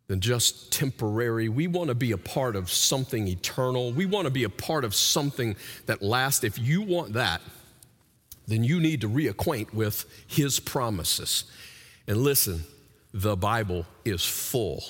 [0.07, 1.49] than just temporary.
[1.49, 3.91] We want to be a part of something eternal.
[3.91, 5.55] We want to be a part of something
[5.87, 6.43] that lasts.
[6.43, 7.41] If you want that,
[8.47, 11.45] then you need to reacquaint with his promises.
[12.07, 12.63] And listen,
[13.13, 14.83] the Bible is full.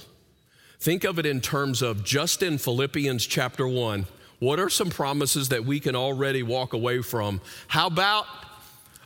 [0.80, 4.06] Think of it in terms of just in Philippians chapter 1,
[4.40, 7.42] what are some promises that we can already walk away from?
[7.68, 8.26] How about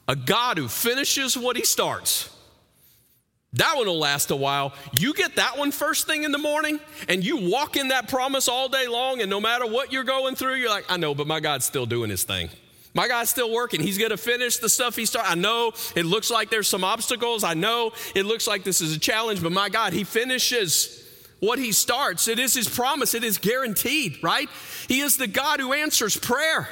[0.08, 2.36] a God who finishes what he starts?
[3.54, 4.74] That one will last a while.
[5.00, 8.48] You get that one first thing in the morning, and you walk in that promise
[8.48, 11.28] all day long, and no matter what you're going through, you're like, I know, but
[11.28, 12.50] my God's still doing his thing.
[13.00, 13.80] My God's still working.
[13.80, 15.32] He's going to finish the stuff he started.
[15.32, 17.46] I know it looks like there's some obstacles.
[17.46, 21.02] I know it looks like this is a challenge, but my God, he finishes
[21.40, 22.28] what he starts.
[22.28, 23.14] It is his promise.
[23.14, 24.50] It is guaranteed, right?
[24.90, 26.68] He is the God who answers prayer.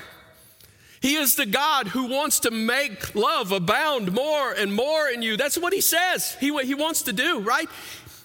[1.02, 5.38] He is the God who wants to make love abound more and more in you.
[5.38, 6.36] That's what he says.
[6.42, 7.70] He, he wants to do, right?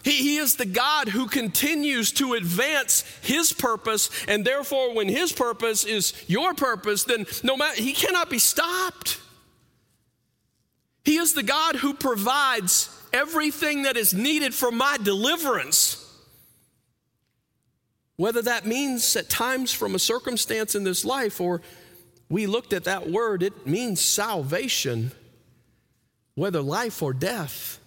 [0.02, 5.32] He, he is the God who continues to advance His purpose, and therefore, when His
[5.32, 9.20] purpose is your purpose, then no matter, He cannot be stopped.
[11.04, 15.98] He is the God who provides everything that is needed for my deliverance.
[18.16, 21.60] Whether that means at times from a circumstance in this life, or
[22.28, 25.12] we looked at that word, it means salvation,
[26.34, 27.78] whether life or death.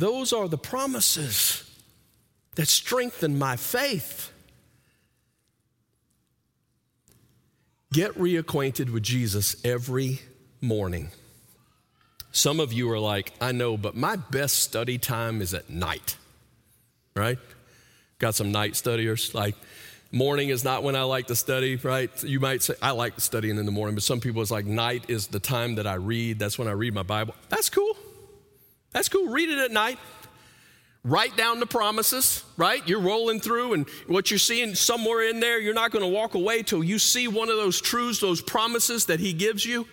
[0.00, 1.62] Those are the promises
[2.54, 4.32] that strengthen my faith.
[7.92, 10.20] Get reacquainted with Jesus every
[10.62, 11.10] morning.
[12.32, 16.16] Some of you are like, I know, but my best study time is at night,
[17.14, 17.38] right?
[18.18, 19.34] Got some night studiers.
[19.34, 19.54] Like,
[20.10, 22.10] morning is not when I like to study, right?
[22.24, 25.04] You might say, I like studying in the morning, but some people, it's like night
[25.08, 26.38] is the time that I read.
[26.38, 27.34] That's when I read my Bible.
[27.50, 27.98] That's cool.
[28.92, 29.28] That's cool.
[29.28, 29.98] Read it at night.
[31.02, 32.86] Write down the promises, right?
[32.86, 36.34] You're rolling through, and what you're seeing somewhere in there, you're not going to walk
[36.34, 39.86] away till you see one of those truths, those promises that He gives you.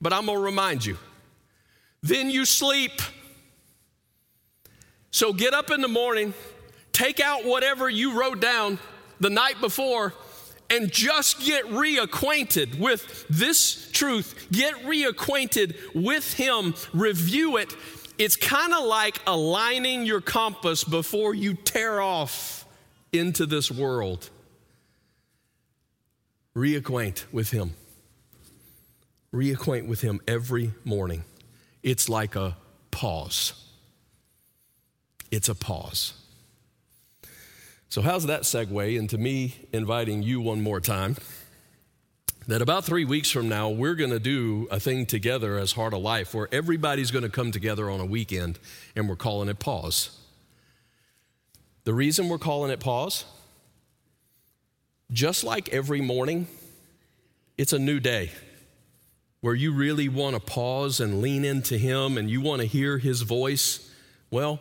[0.00, 0.98] But I'm going to remind you.
[2.02, 3.00] Then you sleep.
[5.10, 6.34] So get up in the morning,
[6.92, 8.78] take out whatever you wrote down
[9.20, 10.12] the night before,
[10.68, 14.48] and just get reacquainted with this truth.
[14.50, 17.74] Get reacquainted with Him, review it,
[18.22, 22.64] it's kind of like aligning your compass before you tear off
[23.12, 24.30] into this world.
[26.54, 27.74] Reacquaint with Him.
[29.34, 31.24] Reacquaint with Him every morning.
[31.82, 32.56] It's like a
[32.92, 33.54] pause.
[35.32, 36.12] It's a pause.
[37.88, 41.16] So, how's that segue into me inviting you one more time?
[42.46, 45.94] That about three weeks from now, we're going to do a thing together as Heart
[45.94, 48.58] of Life where everybody's going to come together on a weekend
[48.96, 50.18] and we're calling it Pause.
[51.84, 53.24] The reason we're calling it Pause,
[55.12, 56.48] just like every morning,
[57.56, 58.32] it's a new day
[59.40, 62.98] where you really want to pause and lean into Him and you want to hear
[62.98, 63.90] His voice.
[64.30, 64.60] Well,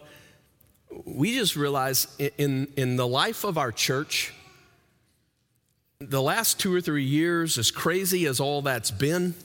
[1.05, 2.07] we just realize
[2.37, 4.33] in, in the life of our church,
[6.09, 9.35] the last two or three years, as crazy as all that's been,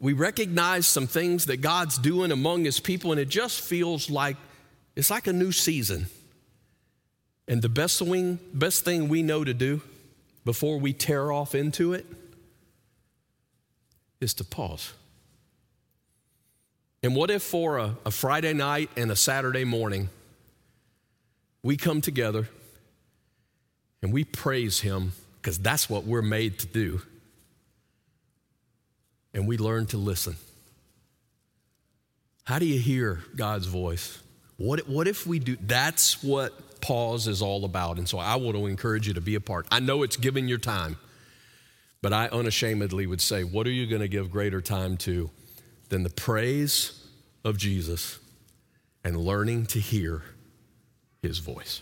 [0.00, 4.36] we recognize some things that God's doing among His people, and it just feels like
[4.96, 6.06] it's like a new season.
[7.46, 9.82] And the best thing, best thing we know to do
[10.44, 12.06] before we tear off into it
[14.20, 14.92] is to pause.
[17.02, 20.08] And what if for a, a Friday night and a Saturday morning,
[21.62, 22.48] we come together
[24.02, 25.12] and we praise Him
[25.42, 27.02] because that's what we're made to do,
[29.34, 30.36] and we learn to listen?
[32.44, 34.20] How do you hear God's voice?
[34.56, 35.56] What, what if we do?
[35.60, 37.98] That's what pause is all about.
[37.98, 39.66] And so I want to encourage you to be a part.
[39.70, 40.96] I know it's giving your time,
[42.02, 45.30] but I unashamedly would say, what are you going to give greater time to
[45.88, 47.04] than the praise
[47.44, 48.18] of Jesus
[49.02, 50.22] and learning to hear
[51.22, 51.80] his voice?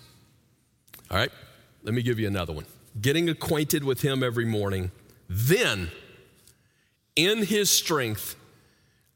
[1.11, 1.33] All right,
[1.83, 2.67] let me give you another one.
[2.99, 4.91] Getting acquainted with him every morning,
[5.29, 5.91] then
[7.15, 8.37] in his strength,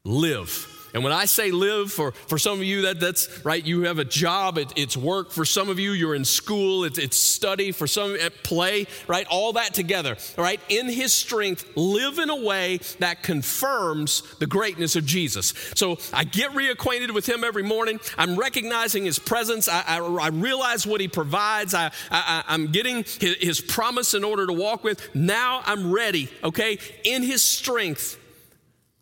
[0.03, 3.81] live and when I say live, for, for some of you, that, that's right, you
[3.81, 5.29] have a job, it, it's work.
[5.29, 7.73] For some of you, you're in school, it, it's study.
[7.73, 9.27] For some, at play, right?
[9.29, 10.61] All that together, right?
[10.69, 15.53] In his strength, live in a way that confirms the greatness of Jesus.
[15.75, 17.99] So I get reacquainted with him every morning.
[18.17, 19.67] I'm recognizing his presence.
[19.67, 21.73] I, I, I realize what he provides.
[21.73, 25.13] I, I, am getting his, his promise in order to walk with.
[25.13, 26.79] Now I'm ready, okay?
[27.03, 28.17] In his strength,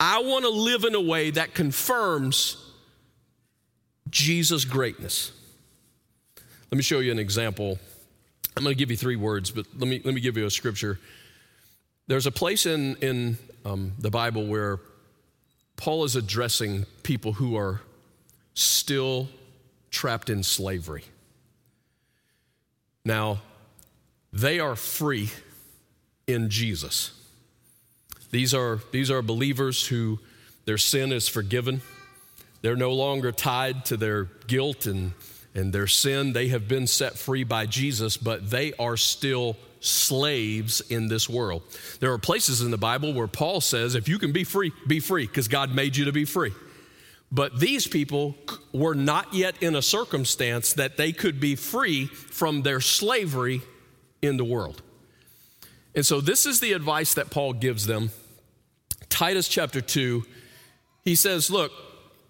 [0.06, 2.58] I want to live in a way that confirms
[4.10, 5.32] Jesus' greatness.
[6.70, 7.80] Let me show you an example.
[8.58, 10.52] I'm going to give you three words, but let me, let me give you a
[10.52, 11.00] scripture.
[12.08, 14.82] There's a place in, in um, the Bible where
[15.78, 17.80] Paul is addressing people who are
[18.56, 19.30] still
[19.90, 21.06] trapped in slavery.
[23.06, 23.40] Now,
[24.34, 25.30] they are free
[26.28, 27.23] in Jesus.
[28.34, 30.18] These are, these are believers who
[30.66, 31.84] their sin is forgiven.
[32.64, 35.14] They're no longer tied to their guilt and,
[35.54, 36.34] and their sin.
[36.34, 41.62] They have been set free by Jesus, but they are still slaves in this world.
[42.00, 45.00] There are places in the Bible where Paul says, if you can be free, be
[45.00, 46.54] free, because God made you to be free.
[47.32, 48.34] But these people
[48.72, 53.62] were not yet in a circumstance that they could be free from their slavery
[54.24, 54.82] in the world.
[55.94, 58.10] And so, this is the advice that Paul gives them
[59.14, 60.26] Titus chapter 2,
[61.06, 61.72] he says, Look,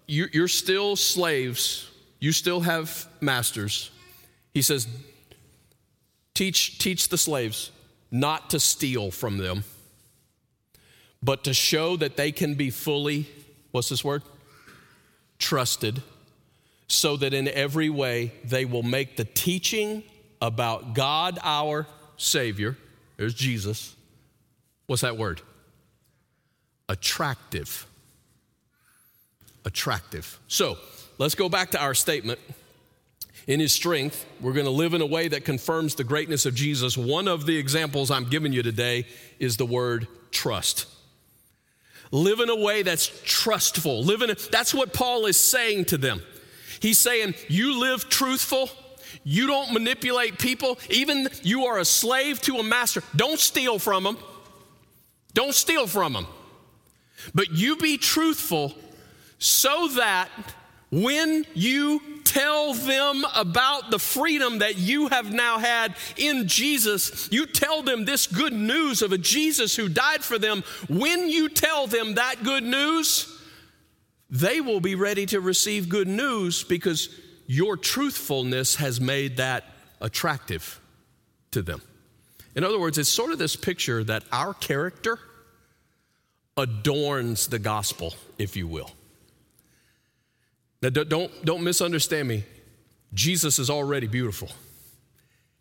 [0.06, 3.90] you're still slaves, you still have masters.
[4.52, 4.86] He says,
[6.34, 7.70] Teach, teach the slaves
[8.10, 9.64] not to steal from them,
[11.22, 13.30] but to show that they can be fully,
[13.70, 14.22] what's this word?
[15.38, 16.02] Trusted,
[16.86, 20.02] so that in every way they will make the teaching
[20.42, 21.86] about God our
[22.18, 22.76] Savior,
[23.16, 23.96] there's Jesus.
[24.86, 25.40] What's that word?
[26.94, 27.86] Attractive.
[29.64, 30.38] Attractive.
[30.46, 30.78] So
[31.18, 32.38] let's go back to our statement.
[33.48, 36.54] In his strength, we're going to live in a way that confirms the greatness of
[36.54, 36.96] Jesus.
[36.96, 39.06] One of the examples I'm giving you today
[39.40, 40.86] is the word trust.
[42.12, 44.04] Live in a way that's trustful.
[44.04, 46.22] Live in a, that's what Paul is saying to them.
[46.78, 48.70] He's saying, You live truthful.
[49.24, 50.78] You don't manipulate people.
[50.90, 53.02] Even you are a slave to a master.
[53.16, 54.18] Don't steal from them.
[55.34, 56.26] Don't steal from them.
[57.32, 58.74] But you be truthful
[59.38, 60.28] so that
[60.90, 67.46] when you tell them about the freedom that you have now had in Jesus, you
[67.46, 70.62] tell them this good news of a Jesus who died for them.
[70.88, 73.30] When you tell them that good news,
[74.30, 77.08] they will be ready to receive good news because
[77.46, 79.64] your truthfulness has made that
[80.00, 80.80] attractive
[81.50, 81.82] to them.
[82.54, 85.18] In other words, it's sort of this picture that our character
[86.56, 88.90] adorns the gospel, if you will.
[90.82, 92.44] Now, don't, don't misunderstand me.
[93.14, 94.50] Jesus is already beautiful.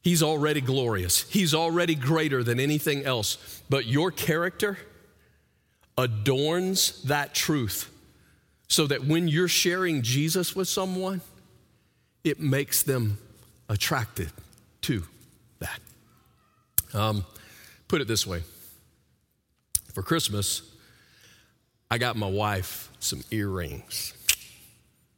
[0.01, 1.29] He's already glorious.
[1.29, 3.61] He's already greater than anything else.
[3.69, 4.77] But your character
[5.97, 7.89] adorns that truth
[8.67, 11.21] so that when you're sharing Jesus with someone,
[12.23, 13.17] it makes them
[13.69, 14.29] attracted
[14.81, 15.03] to
[15.59, 15.79] that.
[16.93, 17.25] Um,
[17.87, 18.43] put it this way
[19.93, 20.63] for Christmas,
[21.93, 24.15] I got my wife some earrings.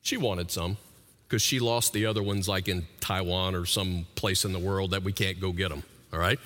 [0.01, 0.75] She wanted some
[1.23, 4.91] because she lost the other ones like in Taiwan or some place in the world
[4.91, 6.37] that we can't go get them, all right?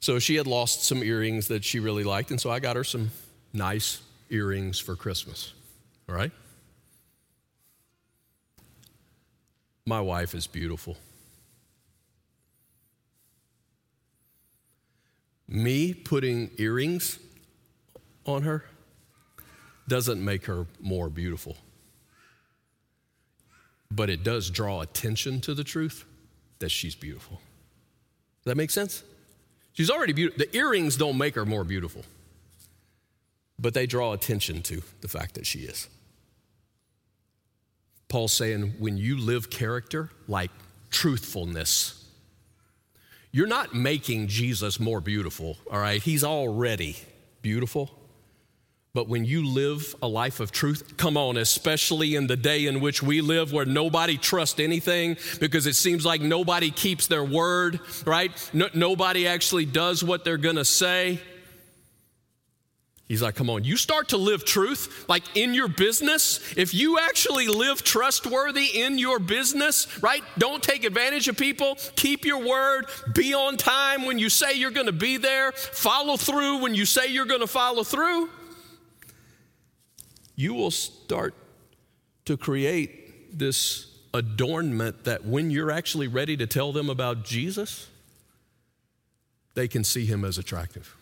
[0.00, 2.82] So she had lost some earrings that she really liked, and so I got her
[2.82, 3.12] some
[3.52, 5.52] nice earrings for Christmas,
[6.08, 6.32] all right?
[9.86, 10.96] My wife is beautiful.
[15.46, 17.20] Me putting earrings
[18.26, 18.64] on her
[19.88, 21.56] doesn't make her more beautiful.
[23.90, 26.04] But it does draw attention to the truth
[26.58, 27.40] that she's beautiful.
[28.42, 29.02] Does that make sense?
[29.72, 30.44] She's already beautiful.
[30.44, 32.04] The earrings don't make her more beautiful,
[33.58, 35.88] but they draw attention to the fact that she is.
[38.08, 40.50] Paul's saying when you live character like
[40.90, 42.04] truthfulness,
[43.32, 46.00] you're not making Jesus more beautiful, all right?
[46.00, 46.96] He's already
[47.42, 47.90] beautiful.
[48.94, 52.80] But when you live a life of truth, come on, especially in the day in
[52.80, 57.80] which we live where nobody trusts anything because it seems like nobody keeps their word,
[58.06, 58.30] right?
[58.52, 61.18] No, nobody actually does what they're gonna say.
[63.08, 66.54] He's like, come on, you start to live truth, like in your business.
[66.56, 70.22] If you actually live trustworthy in your business, right?
[70.38, 71.76] Don't take advantage of people.
[71.96, 72.86] Keep your word.
[73.12, 75.50] Be on time when you say you're to be there.
[75.52, 78.30] Follow through when you say you're to follow through.
[80.36, 81.34] You will start
[82.24, 87.88] to create this adornment that when you're actually ready to tell them about Jesus,
[89.54, 90.96] they can see him as attractive.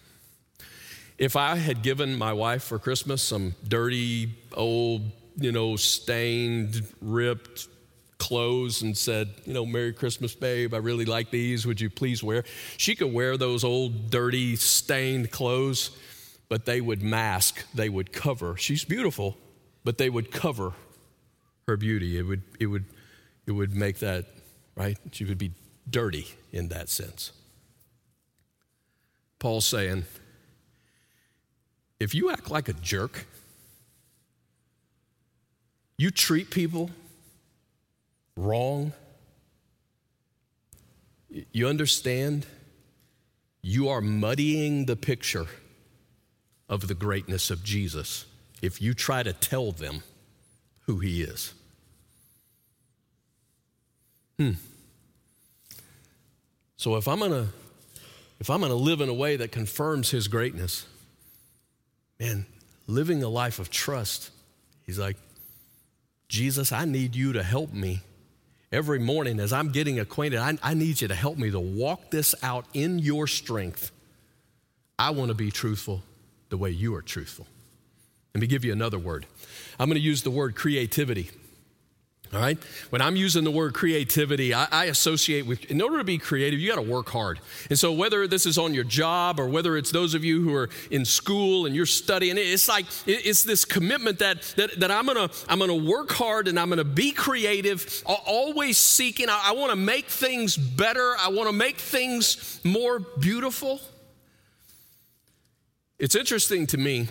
[1.19, 5.03] If I had given my wife for Christmas some dirty, old,
[5.37, 7.69] you know, stained, ripped
[8.19, 11.67] clothes and said, you know, Merry Christmas, babe, I really like these.
[11.67, 12.45] Would you please wear?
[12.77, 15.91] She could wear those old, dirty, stained clothes,
[16.53, 18.59] but they would mask, they would cover.
[18.59, 19.39] She's beautiful,
[19.85, 20.75] but they would cover
[21.67, 22.19] her beauty.
[22.19, 22.85] It would, it would,
[23.47, 24.27] it would make that,
[24.77, 24.99] right?
[25.13, 25.53] She would be
[25.89, 27.33] dirty in that sense.
[29.39, 30.05] Paul's saying,
[31.99, 33.25] if you act like a jerk,
[35.97, 36.91] you treat people
[38.37, 38.93] wrong,
[41.31, 42.45] you understand,
[43.63, 45.47] you are muddying the picture
[46.73, 48.25] of the greatness of Jesus
[48.63, 50.03] if you try to tell them
[50.87, 51.53] who he is.
[54.39, 54.53] Hmm.
[56.79, 57.49] So if I'm going to
[58.41, 60.87] if I'm going to live in a way that confirms his greatness,
[62.19, 62.47] man,
[62.87, 64.31] living a life of trust.
[64.85, 65.17] He's like,
[66.27, 68.01] Jesus, I need you to help me.
[68.73, 72.11] Every morning as I'm getting acquainted, I, I need you to help me to walk
[72.11, 73.93] this out in your strength.
[74.99, 76.03] I want to be truthful
[76.53, 77.47] the way you are truthful.
[78.35, 79.25] Let me give you another word.
[79.81, 81.31] I'm going to use the word creativity.
[82.31, 82.59] All right?
[82.91, 86.61] When I'm using the word creativity, I, I associate with, in order to be creative,
[86.61, 87.41] you got to work hard.
[87.71, 90.55] And so, whether this is on your job or whether it's those of you who
[90.55, 95.07] are in school and you're studying, it's like, it's this commitment that, that, that I'm
[95.07, 99.31] going to I'm gonna work hard and I'm going to be creative, always seeking.
[99.31, 103.81] I, I want to make things better, I want to make things more beautiful.
[106.03, 107.09] It's interesting to me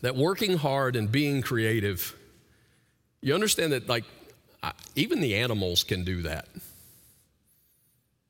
[0.00, 2.14] that working hard and being creative
[3.22, 4.04] you understand that, like,
[4.96, 6.46] even the animals can do that.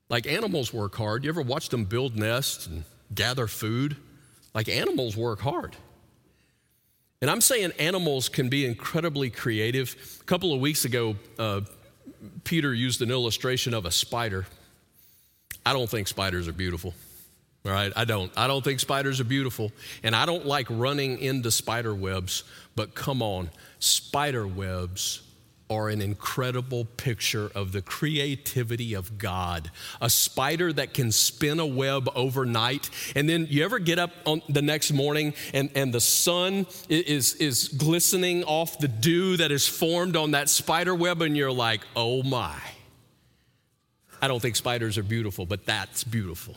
[0.07, 1.25] Like, animals work hard.
[1.25, 3.97] You ever watch them build nests and gather food?
[4.53, 5.75] Like, animals work hard.
[7.19, 9.97] And I'm saying animals can be incredibly creative.
[10.21, 11.61] A couple of weeks ago, uh,
[12.45, 14.45] Peter used an illustration of a spider.
[15.65, 16.93] I don't think spiders are beautiful.
[17.65, 18.31] All right, I don't.
[18.37, 19.71] I don't think spiders are beautiful.
[20.03, 22.43] And I don't like running into spider webs,
[22.75, 23.49] but come on,
[23.79, 25.21] spider webs
[25.67, 29.71] are an incredible picture of the creativity of God.
[29.99, 32.91] A spider that can spin a web overnight.
[33.15, 37.33] And then you ever get up on the next morning and, and the sun is,
[37.35, 41.81] is glistening off the dew that is formed on that spider web, and you're like,
[41.95, 42.59] oh my.
[44.21, 46.55] I don't think spiders are beautiful, but that's beautiful.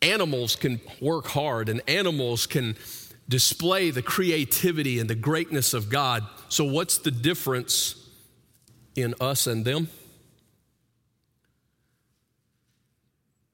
[0.00, 2.76] Animals can work hard, and animals can
[3.28, 6.24] display the creativity and the greatness of God.
[6.48, 8.08] So, what's the difference
[8.94, 9.88] in us and them?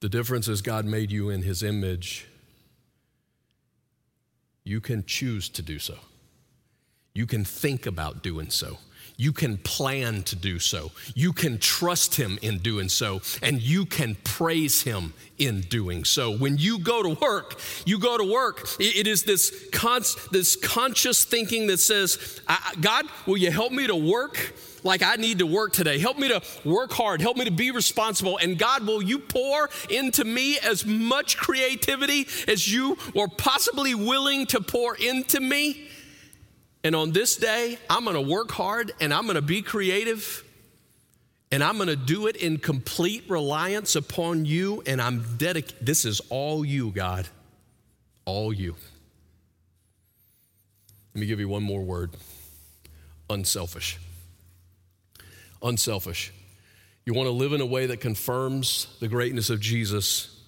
[0.01, 2.27] The difference is God made you in His image.
[4.63, 5.97] You can choose to do so.
[7.15, 8.79] You can think about doing so.
[9.17, 10.91] You can plan to do so.
[11.15, 16.37] You can trust Him in doing so, and you can praise Him in doing so.
[16.37, 18.69] When you go to work, you go to work.
[18.81, 20.03] It is this, con-
[20.33, 22.41] this conscious thinking that says,
[22.81, 24.55] God, will you help me to work?
[24.85, 25.99] like I need to work today.
[25.99, 27.21] Help me to work hard.
[27.21, 28.39] Help me to be responsible.
[28.39, 34.47] And God, will you pour into me as much creativity as you are possibly willing
[34.49, 35.84] to pour into me?
[36.85, 40.45] And on this day, I'm going to work hard and I'm going to be creative
[41.51, 44.83] and I'm going to do it in complete reliance upon you.
[44.87, 45.87] And I'm dedicated.
[45.87, 47.27] This is all you, God.
[48.27, 48.77] All you.
[51.15, 52.11] Let me give you one more word
[53.31, 53.99] unselfish.
[55.63, 56.33] Unselfish.
[57.07, 60.39] You want to live in a way that confirms the greatness of Jesus.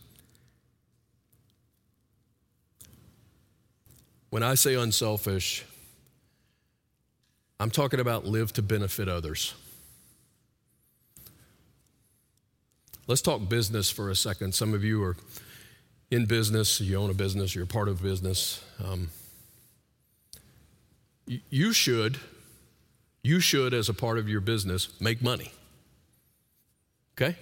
[4.28, 5.64] When I say unselfish,
[7.58, 9.54] I'm talking about live to benefit others.
[13.06, 14.54] Let's talk business for a second.
[14.54, 15.16] Some of you are
[16.10, 18.62] in business, you own a business, you're part of business.
[18.84, 19.10] Um,
[21.26, 22.18] you should,
[23.22, 25.50] you should, as a part of your business, make money.
[27.14, 27.36] Okay?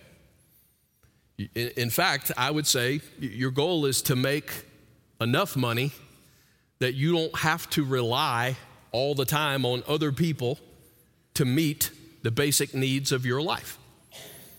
[1.55, 4.51] In fact, I would say your goal is to make
[5.21, 5.93] enough money
[6.79, 8.57] that you don't have to rely
[8.95, 10.57] all the time on other people
[11.35, 11.91] to meet
[12.23, 13.77] the basic needs of your life.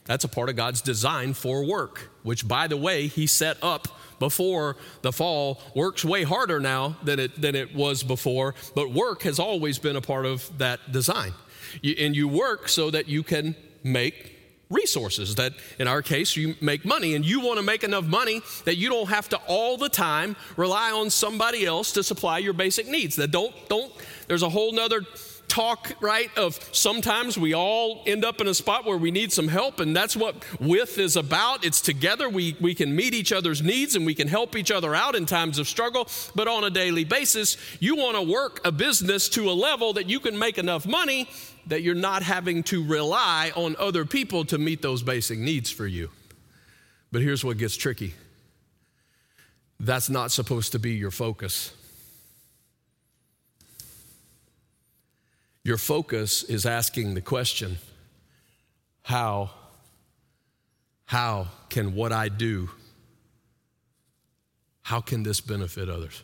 [0.04, 3.88] That's a part of God's design for work, which, by the way, He set up
[4.20, 5.62] before the fall.
[5.74, 9.96] Works way harder now than it, than it was before, but work has always been
[9.96, 11.32] a part of that design.
[11.82, 14.35] You, and you work so that you can make
[14.70, 18.42] resources that in our case you make money and you want to make enough money
[18.64, 22.54] that you don't have to all the time rely on somebody else to supply your
[22.54, 23.94] basic needs that don't don't
[24.28, 25.02] there's a whole nother
[25.48, 29.48] talk, right, of sometimes we all end up in a spot where we need some
[29.48, 31.66] help, and that's what with is about.
[31.66, 32.30] It's together.
[32.30, 35.26] We, we can meet each other's needs and we can help each other out in
[35.26, 36.08] times of struggle.
[36.34, 40.10] But on a daily basis, you want to work a business to a level that
[40.10, 41.30] you can make enough money
[41.68, 45.88] that you're not having to rely on other people to meet those basic needs for
[45.88, 46.10] you.
[47.12, 48.14] But here's what gets tricky
[49.80, 51.74] that's not supposed to be your focus.
[55.64, 57.78] Your focus is asking the question
[59.02, 59.50] how,
[61.06, 62.70] how can what I do,
[64.84, 66.24] how can this benefit others?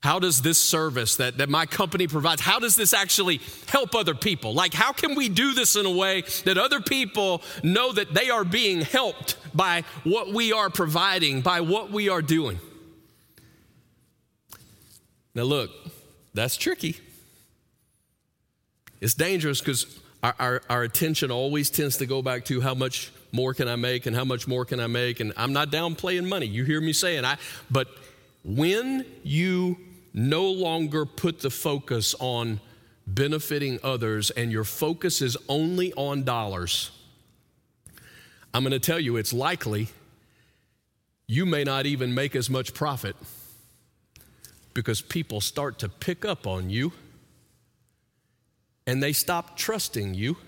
[0.00, 4.14] How does this service that, that my company provides, how does this actually help other
[4.14, 4.54] people?
[4.54, 8.30] Like, how can we do this in a way that other people know that they
[8.30, 12.60] are being helped by what we are providing, by what we are doing?
[15.34, 15.70] Now, look,
[16.32, 16.96] that's tricky.
[19.00, 23.12] It's dangerous because our, our, our, attention always tends to go back to how much
[23.30, 25.20] more can I make and how much more can I make.
[25.20, 26.46] And I'm not downplaying money.
[26.46, 27.36] You hear me saying I,
[27.70, 27.88] but
[28.44, 29.76] when you
[30.12, 32.60] no longer put the focus on
[33.06, 36.90] benefiting others and your focus is only on dollars,
[38.52, 39.88] I'm going to tell you it's likely
[41.26, 43.14] you may not even make as much profit
[44.74, 46.92] because people start to pick up on you
[48.86, 50.38] and they stop trusting you.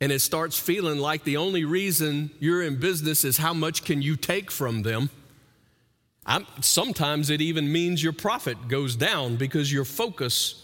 [0.00, 4.02] And it starts feeling like the only reason you're in business is how much can
[4.02, 5.10] you take from them.
[6.26, 10.60] I'm, sometimes it even means your profit goes down because your focus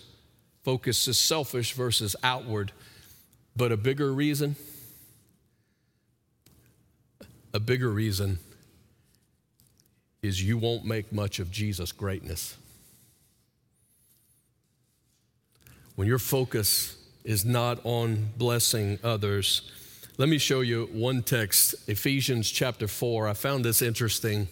[0.62, 2.72] focus is selfish versus outward.
[3.56, 4.56] But a bigger reason,
[7.52, 8.38] a bigger reason
[10.22, 12.56] is you won't make much of Jesus' greatness.
[16.00, 19.70] when your focus is not on blessing others.
[20.16, 23.28] Let me show you one text, Ephesians chapter 4.
[23.28, 24.48] I found this interesting.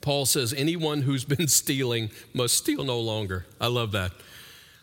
[0.00, 3.46] Paul says, Anyone who's been stealing must steal no longer.
[3.60, 4.12] I love that.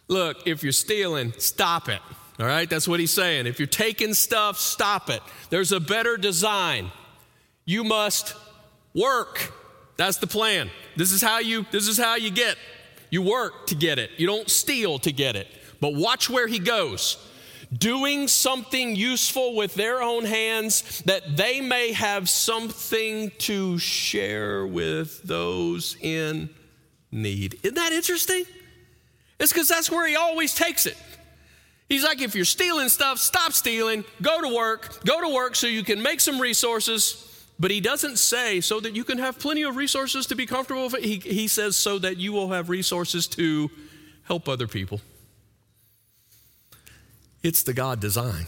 [0.08, 2.02] Look, if you're stealing, stop it.
[2.40, 3.48] All right, that's what he's saying.
[3.48, 5.22] If you're taking stuff, stop it.
[5.50, 6.92] There's a better design.
[7.64, 8.36] You must
[8.94, 9.54] work.
[9.98, 10.70] That's the plan.
[10.98, 12.58] This is how you this is how you get
[13.10, 15.48] you work to get it, you don't steal to get it.
[15.80, 17.18] But watch where he goes.
[17.76, 25.24] Doing something useful with their own hands that they may have something to share with
[25.24, 26.50] those in
[27.12, 27.60] need.
[27.64, 28.46] Isn't that interesting?
[29.40, 30.98] It's because that's where he always takes it.
[31.90, 35.68] He's like, if you're stealing stuff, stop stealing, go to work, go to work so
[35.68, 37.26] you can make some resources
[37.60, 40.90] but he doesn't say so that you can have plenty of resources to be comfortable.
[40.90, 43.72] He, he says so that you will have resources to
[44.24, 45.00] help other people.
[47.46, 48.48] It's the God design,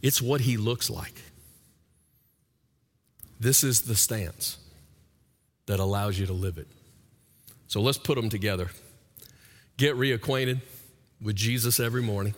[0.00, 1.20] it's what he looks like.
[3.38, 4.56] This is the stance
[5.66, 6.66] that allows you to live it.
[7.66, 8.70] So let's put them together.
[9.76, 10.62] Get reacquainted
[11.20, 12.34] with Jesus every morning.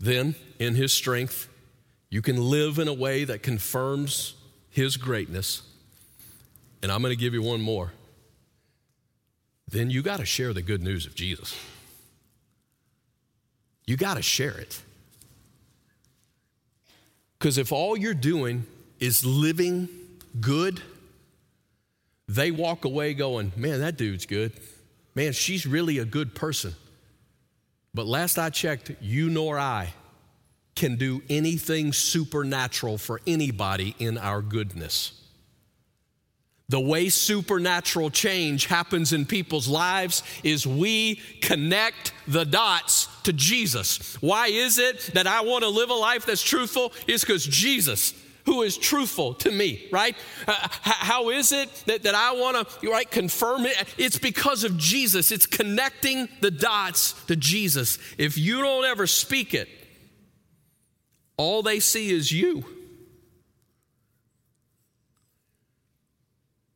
[0.00, 1.48] Then, in his strength,
[2.10, 4.34] you can live in a way that confirms
[4.68, 5.62] His greatness.
[6.82, 7.92] And I'm going to give you one more.
[9.68, 11.56] Then you got to share the good news of Jesus.
[13.86, 14.80] You got to share it.
[17.38, 18.66] Because if all you're doing
[19.00, 19.88] is living
[20.40, 20.80] good,
[22.26, 24.52] they walk away going, man, that dude's good.
[25.14, 26.74] Man, she's really a good person.
[27.92, 29.92] But last I checked, you nor I
[30.74, 35.20] can do anything supernatural for anybody in our goodness.
[36.70, 44.16] The way supernatural change happens in people's lives is we connect the dots to Jesus.
[44.22, 46.92] Why is it that I want to live a life that's truthful?
[47.06, 50.14] It's because Jesus who is truthful to me, right?
[50.46, 53.94] Uh, how is it that, that I want to, right, confirm it?
[53.96, 55.32] It's because of Jesus.
[55.32, 57.98] It's connecting the dots to Jesus.
[58.18, 59.68] If you don't ever speak it,
[61.36, 62.64] all they see is you.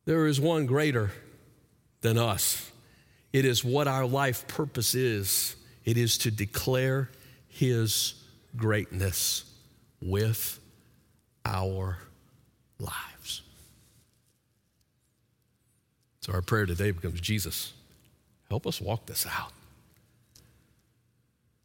[0.09, 1.11] There is one greater
[2.01, 2.71] than us.
[3.31, 5.55] It is what our life purpose is.
[5.85, 7.11] It is to declare
[7.47, 8.15] his
[8.57, 9.43] greatness
[10.01, 10.59] with
[11.45, 11.99] our
[12.79, 13.43] lives.
[16.21, 17.73] So our prayer today becomes Jesus,
[18.49, 19.53] help us walk this out.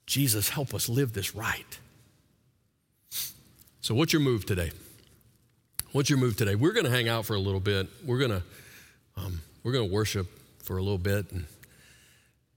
[0.05, 1.79] Jesus, help us live this right.
[3.81, 4.71] So, what's your move today?
[5.95, 6.57] What's your move today?
[6.57, 7.87] We're going to hang out for a little bit.
[8.05, 8.43] We're going to
[9.17, 10.27] um, we're going to worship
[10.65, 11.45] for a little bit and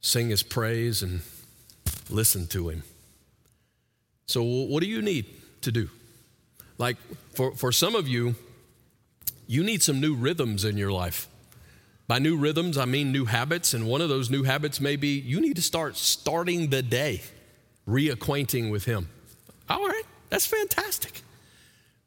[0.01, 1.21] sing His praise and
[2.09, 2.81] listen to Him.
[4.25, 5.27] So, what do you need
[5.61, 5.87] to do?
[6.79, 6.97] Like
[7.35, 8.33] for for some of you,
[9.45, 11.27] you need some new rhythms in your life.
[12.07, 15.09] By new rhythms, I mean new habits, and one of those new habits may be
[15.09, 17.21] you need to start starting the day
[17.87, 19.09] reacquainting with Him.
[19.69, 21.21] All right, that's fantastic.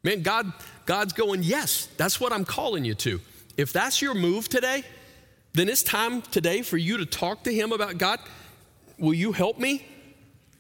[0.03, 0.53] Man, God,
[0.87, 3.21] God's going, yes, that's what I'm calling you to.
[3.57, 4.83] If that's your move today,
[5.53, 8.21] then it's time today for you to talk to Him about God.
[8.99, 9.85] Will you help me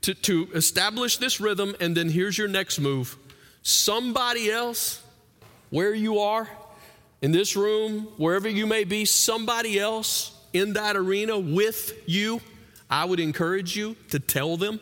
[0.02, 1.74] to, to establish this rhythm?
[1.80, 3.16] And then here's your next move.
[3.62, 5.02] Somebody else,
[5.70, 6.48] where you are,
[7.22, 12.40] in this room, wherever you may be, somebody else in that arena with you,
[12.88, 14.80] I would encourage you to tell them,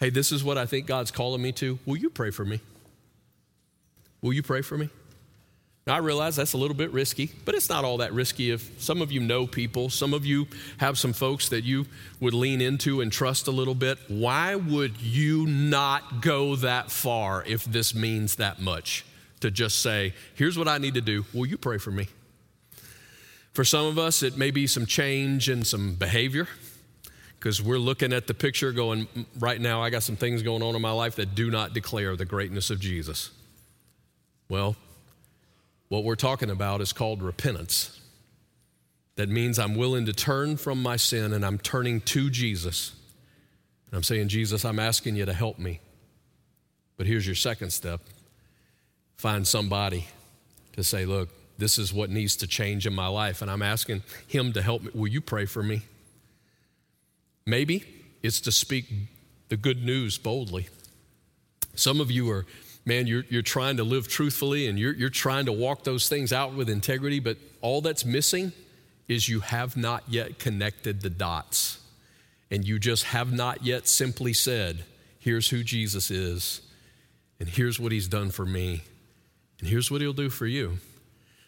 [0.00, 1.78] hey, this is what I think God's calling me to.
[1.86, 2.60] Will you pray for me?
[4.22, 4.88] Will you pray for me?
[5.84, 8.80] Now, I realize that's a little bit risky, but it's not all that risky if
[8.80, 10.46] some of you know people, some of you
[10.78, 11.86] have some folks that you
[12.20, 13.98] would lean into and trust a little bit.
[14.06, 19.04] Why would you not go that far if this means that much?
[19.40, 21.24] To just say, here's what I need to do.
[21.34, 22.06] Will you pray for me?
[23.52, 26.46] For some of us, it may be some change in some behavior
[27.40, 29.08] because we're looking at the picture going,
[29.40, 32.14] right now, I got some things going on in my life that do not declare
[32.14, 33.32] the greatness of Jesus.
[34.52, 34.76] Well,
[35.88, 37.98] what we're talking about is called repentance.
[39.16, 42.92] That means I'm willing to turn from my sin and I'm turning to Jesus.
[43.86, 45.80] And I'm saying, Jesus, I'm asking you to help me.
[46.98, 48.02] But here's your second step
[49.16, 50.06] find somebody
[50.74, 53.40] to say, look, this is what needs to change in my life.
[53.40, 54.90] And I'm asking him to help me.
[54.92, 55.80] Will you pray for me?
[57.46, 57.86] Maybe
[58.22, 58.84] it's to speak
[59.48, 60.68] the good news boldly.
[61.74, 62.44] Some of you are
[62.84, 66.32] man, you're, you're trying to live truthfully and you're, you're trying to walk those things
[66.32, 68.52] out with integrity, but all that's missing
[69.08, 71.78] is you have not yet connected the dots.
[72.50, 74.84] And you just have not yet simply said,
[75.18, 76.60] here's who Jesus is,
[77.40, 78.82] and here's what he's done for me,
[79.58, 80.78] and here's what he'll do for you.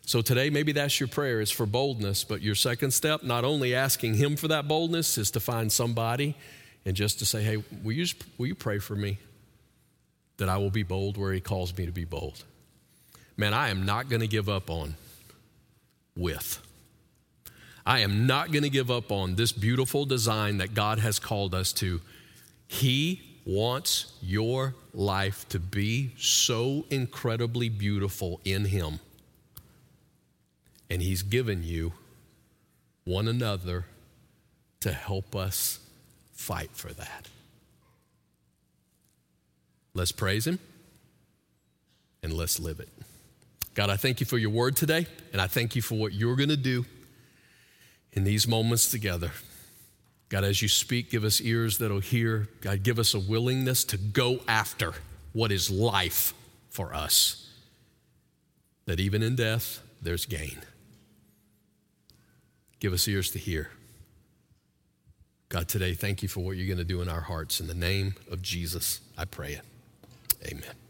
[0.06, 3.74] So today, maybe that's your prayer, is for boldness, but your second step, not only
[3.74, 6.36] asking him for that boldness, is to find somebody
[6.84, 8.06] and just to say, hey, will you,
[8.38, 9.18] will you pray for me?
[10.36, 12.44] That I will be bold where He calls me to be bold.
[13.36, 14.94] Man, I am not going to give up on
[16.16, 16.60] with.
[17.86, 21.54] I am not going to give up on this beautiful design that God has called
[21.54, 22.00] us to.
[22.66, 29.00] He wants your life to be so incredibly beautiful in Him.
[30.88, 31.92] And He's given you
[33.04, 33.84] one another
[34.80, 35.80] to help us
[36.32, 37.28] fight for that.
[39.94, 40.58] Let's praise Him
[42.22, 42.88] and let's live it.
[43.74, 46.36] God, I thank you for your word today, and I thank you for what you're
[46.36, 46.86] going to do
[48.12, 49.32] in these moments together.
[50.28, 52.48] God, as you speak, give us ears that'll hear.
[52.60, 54.94] God, give us a willingness to go after
[55.32, 56.32] what is life
[56.70, 57.50] for us.
[58.86, 60.58] That even in death, there's gain.
[62.78, 63.70] Give us ears to hear.
[65.48, 67.60] God, today, thank you for what you're going to do in our hearts.
[67.60, 69.62] In the name of Jesus, I pray it.
[70.46, 70.83] Amen.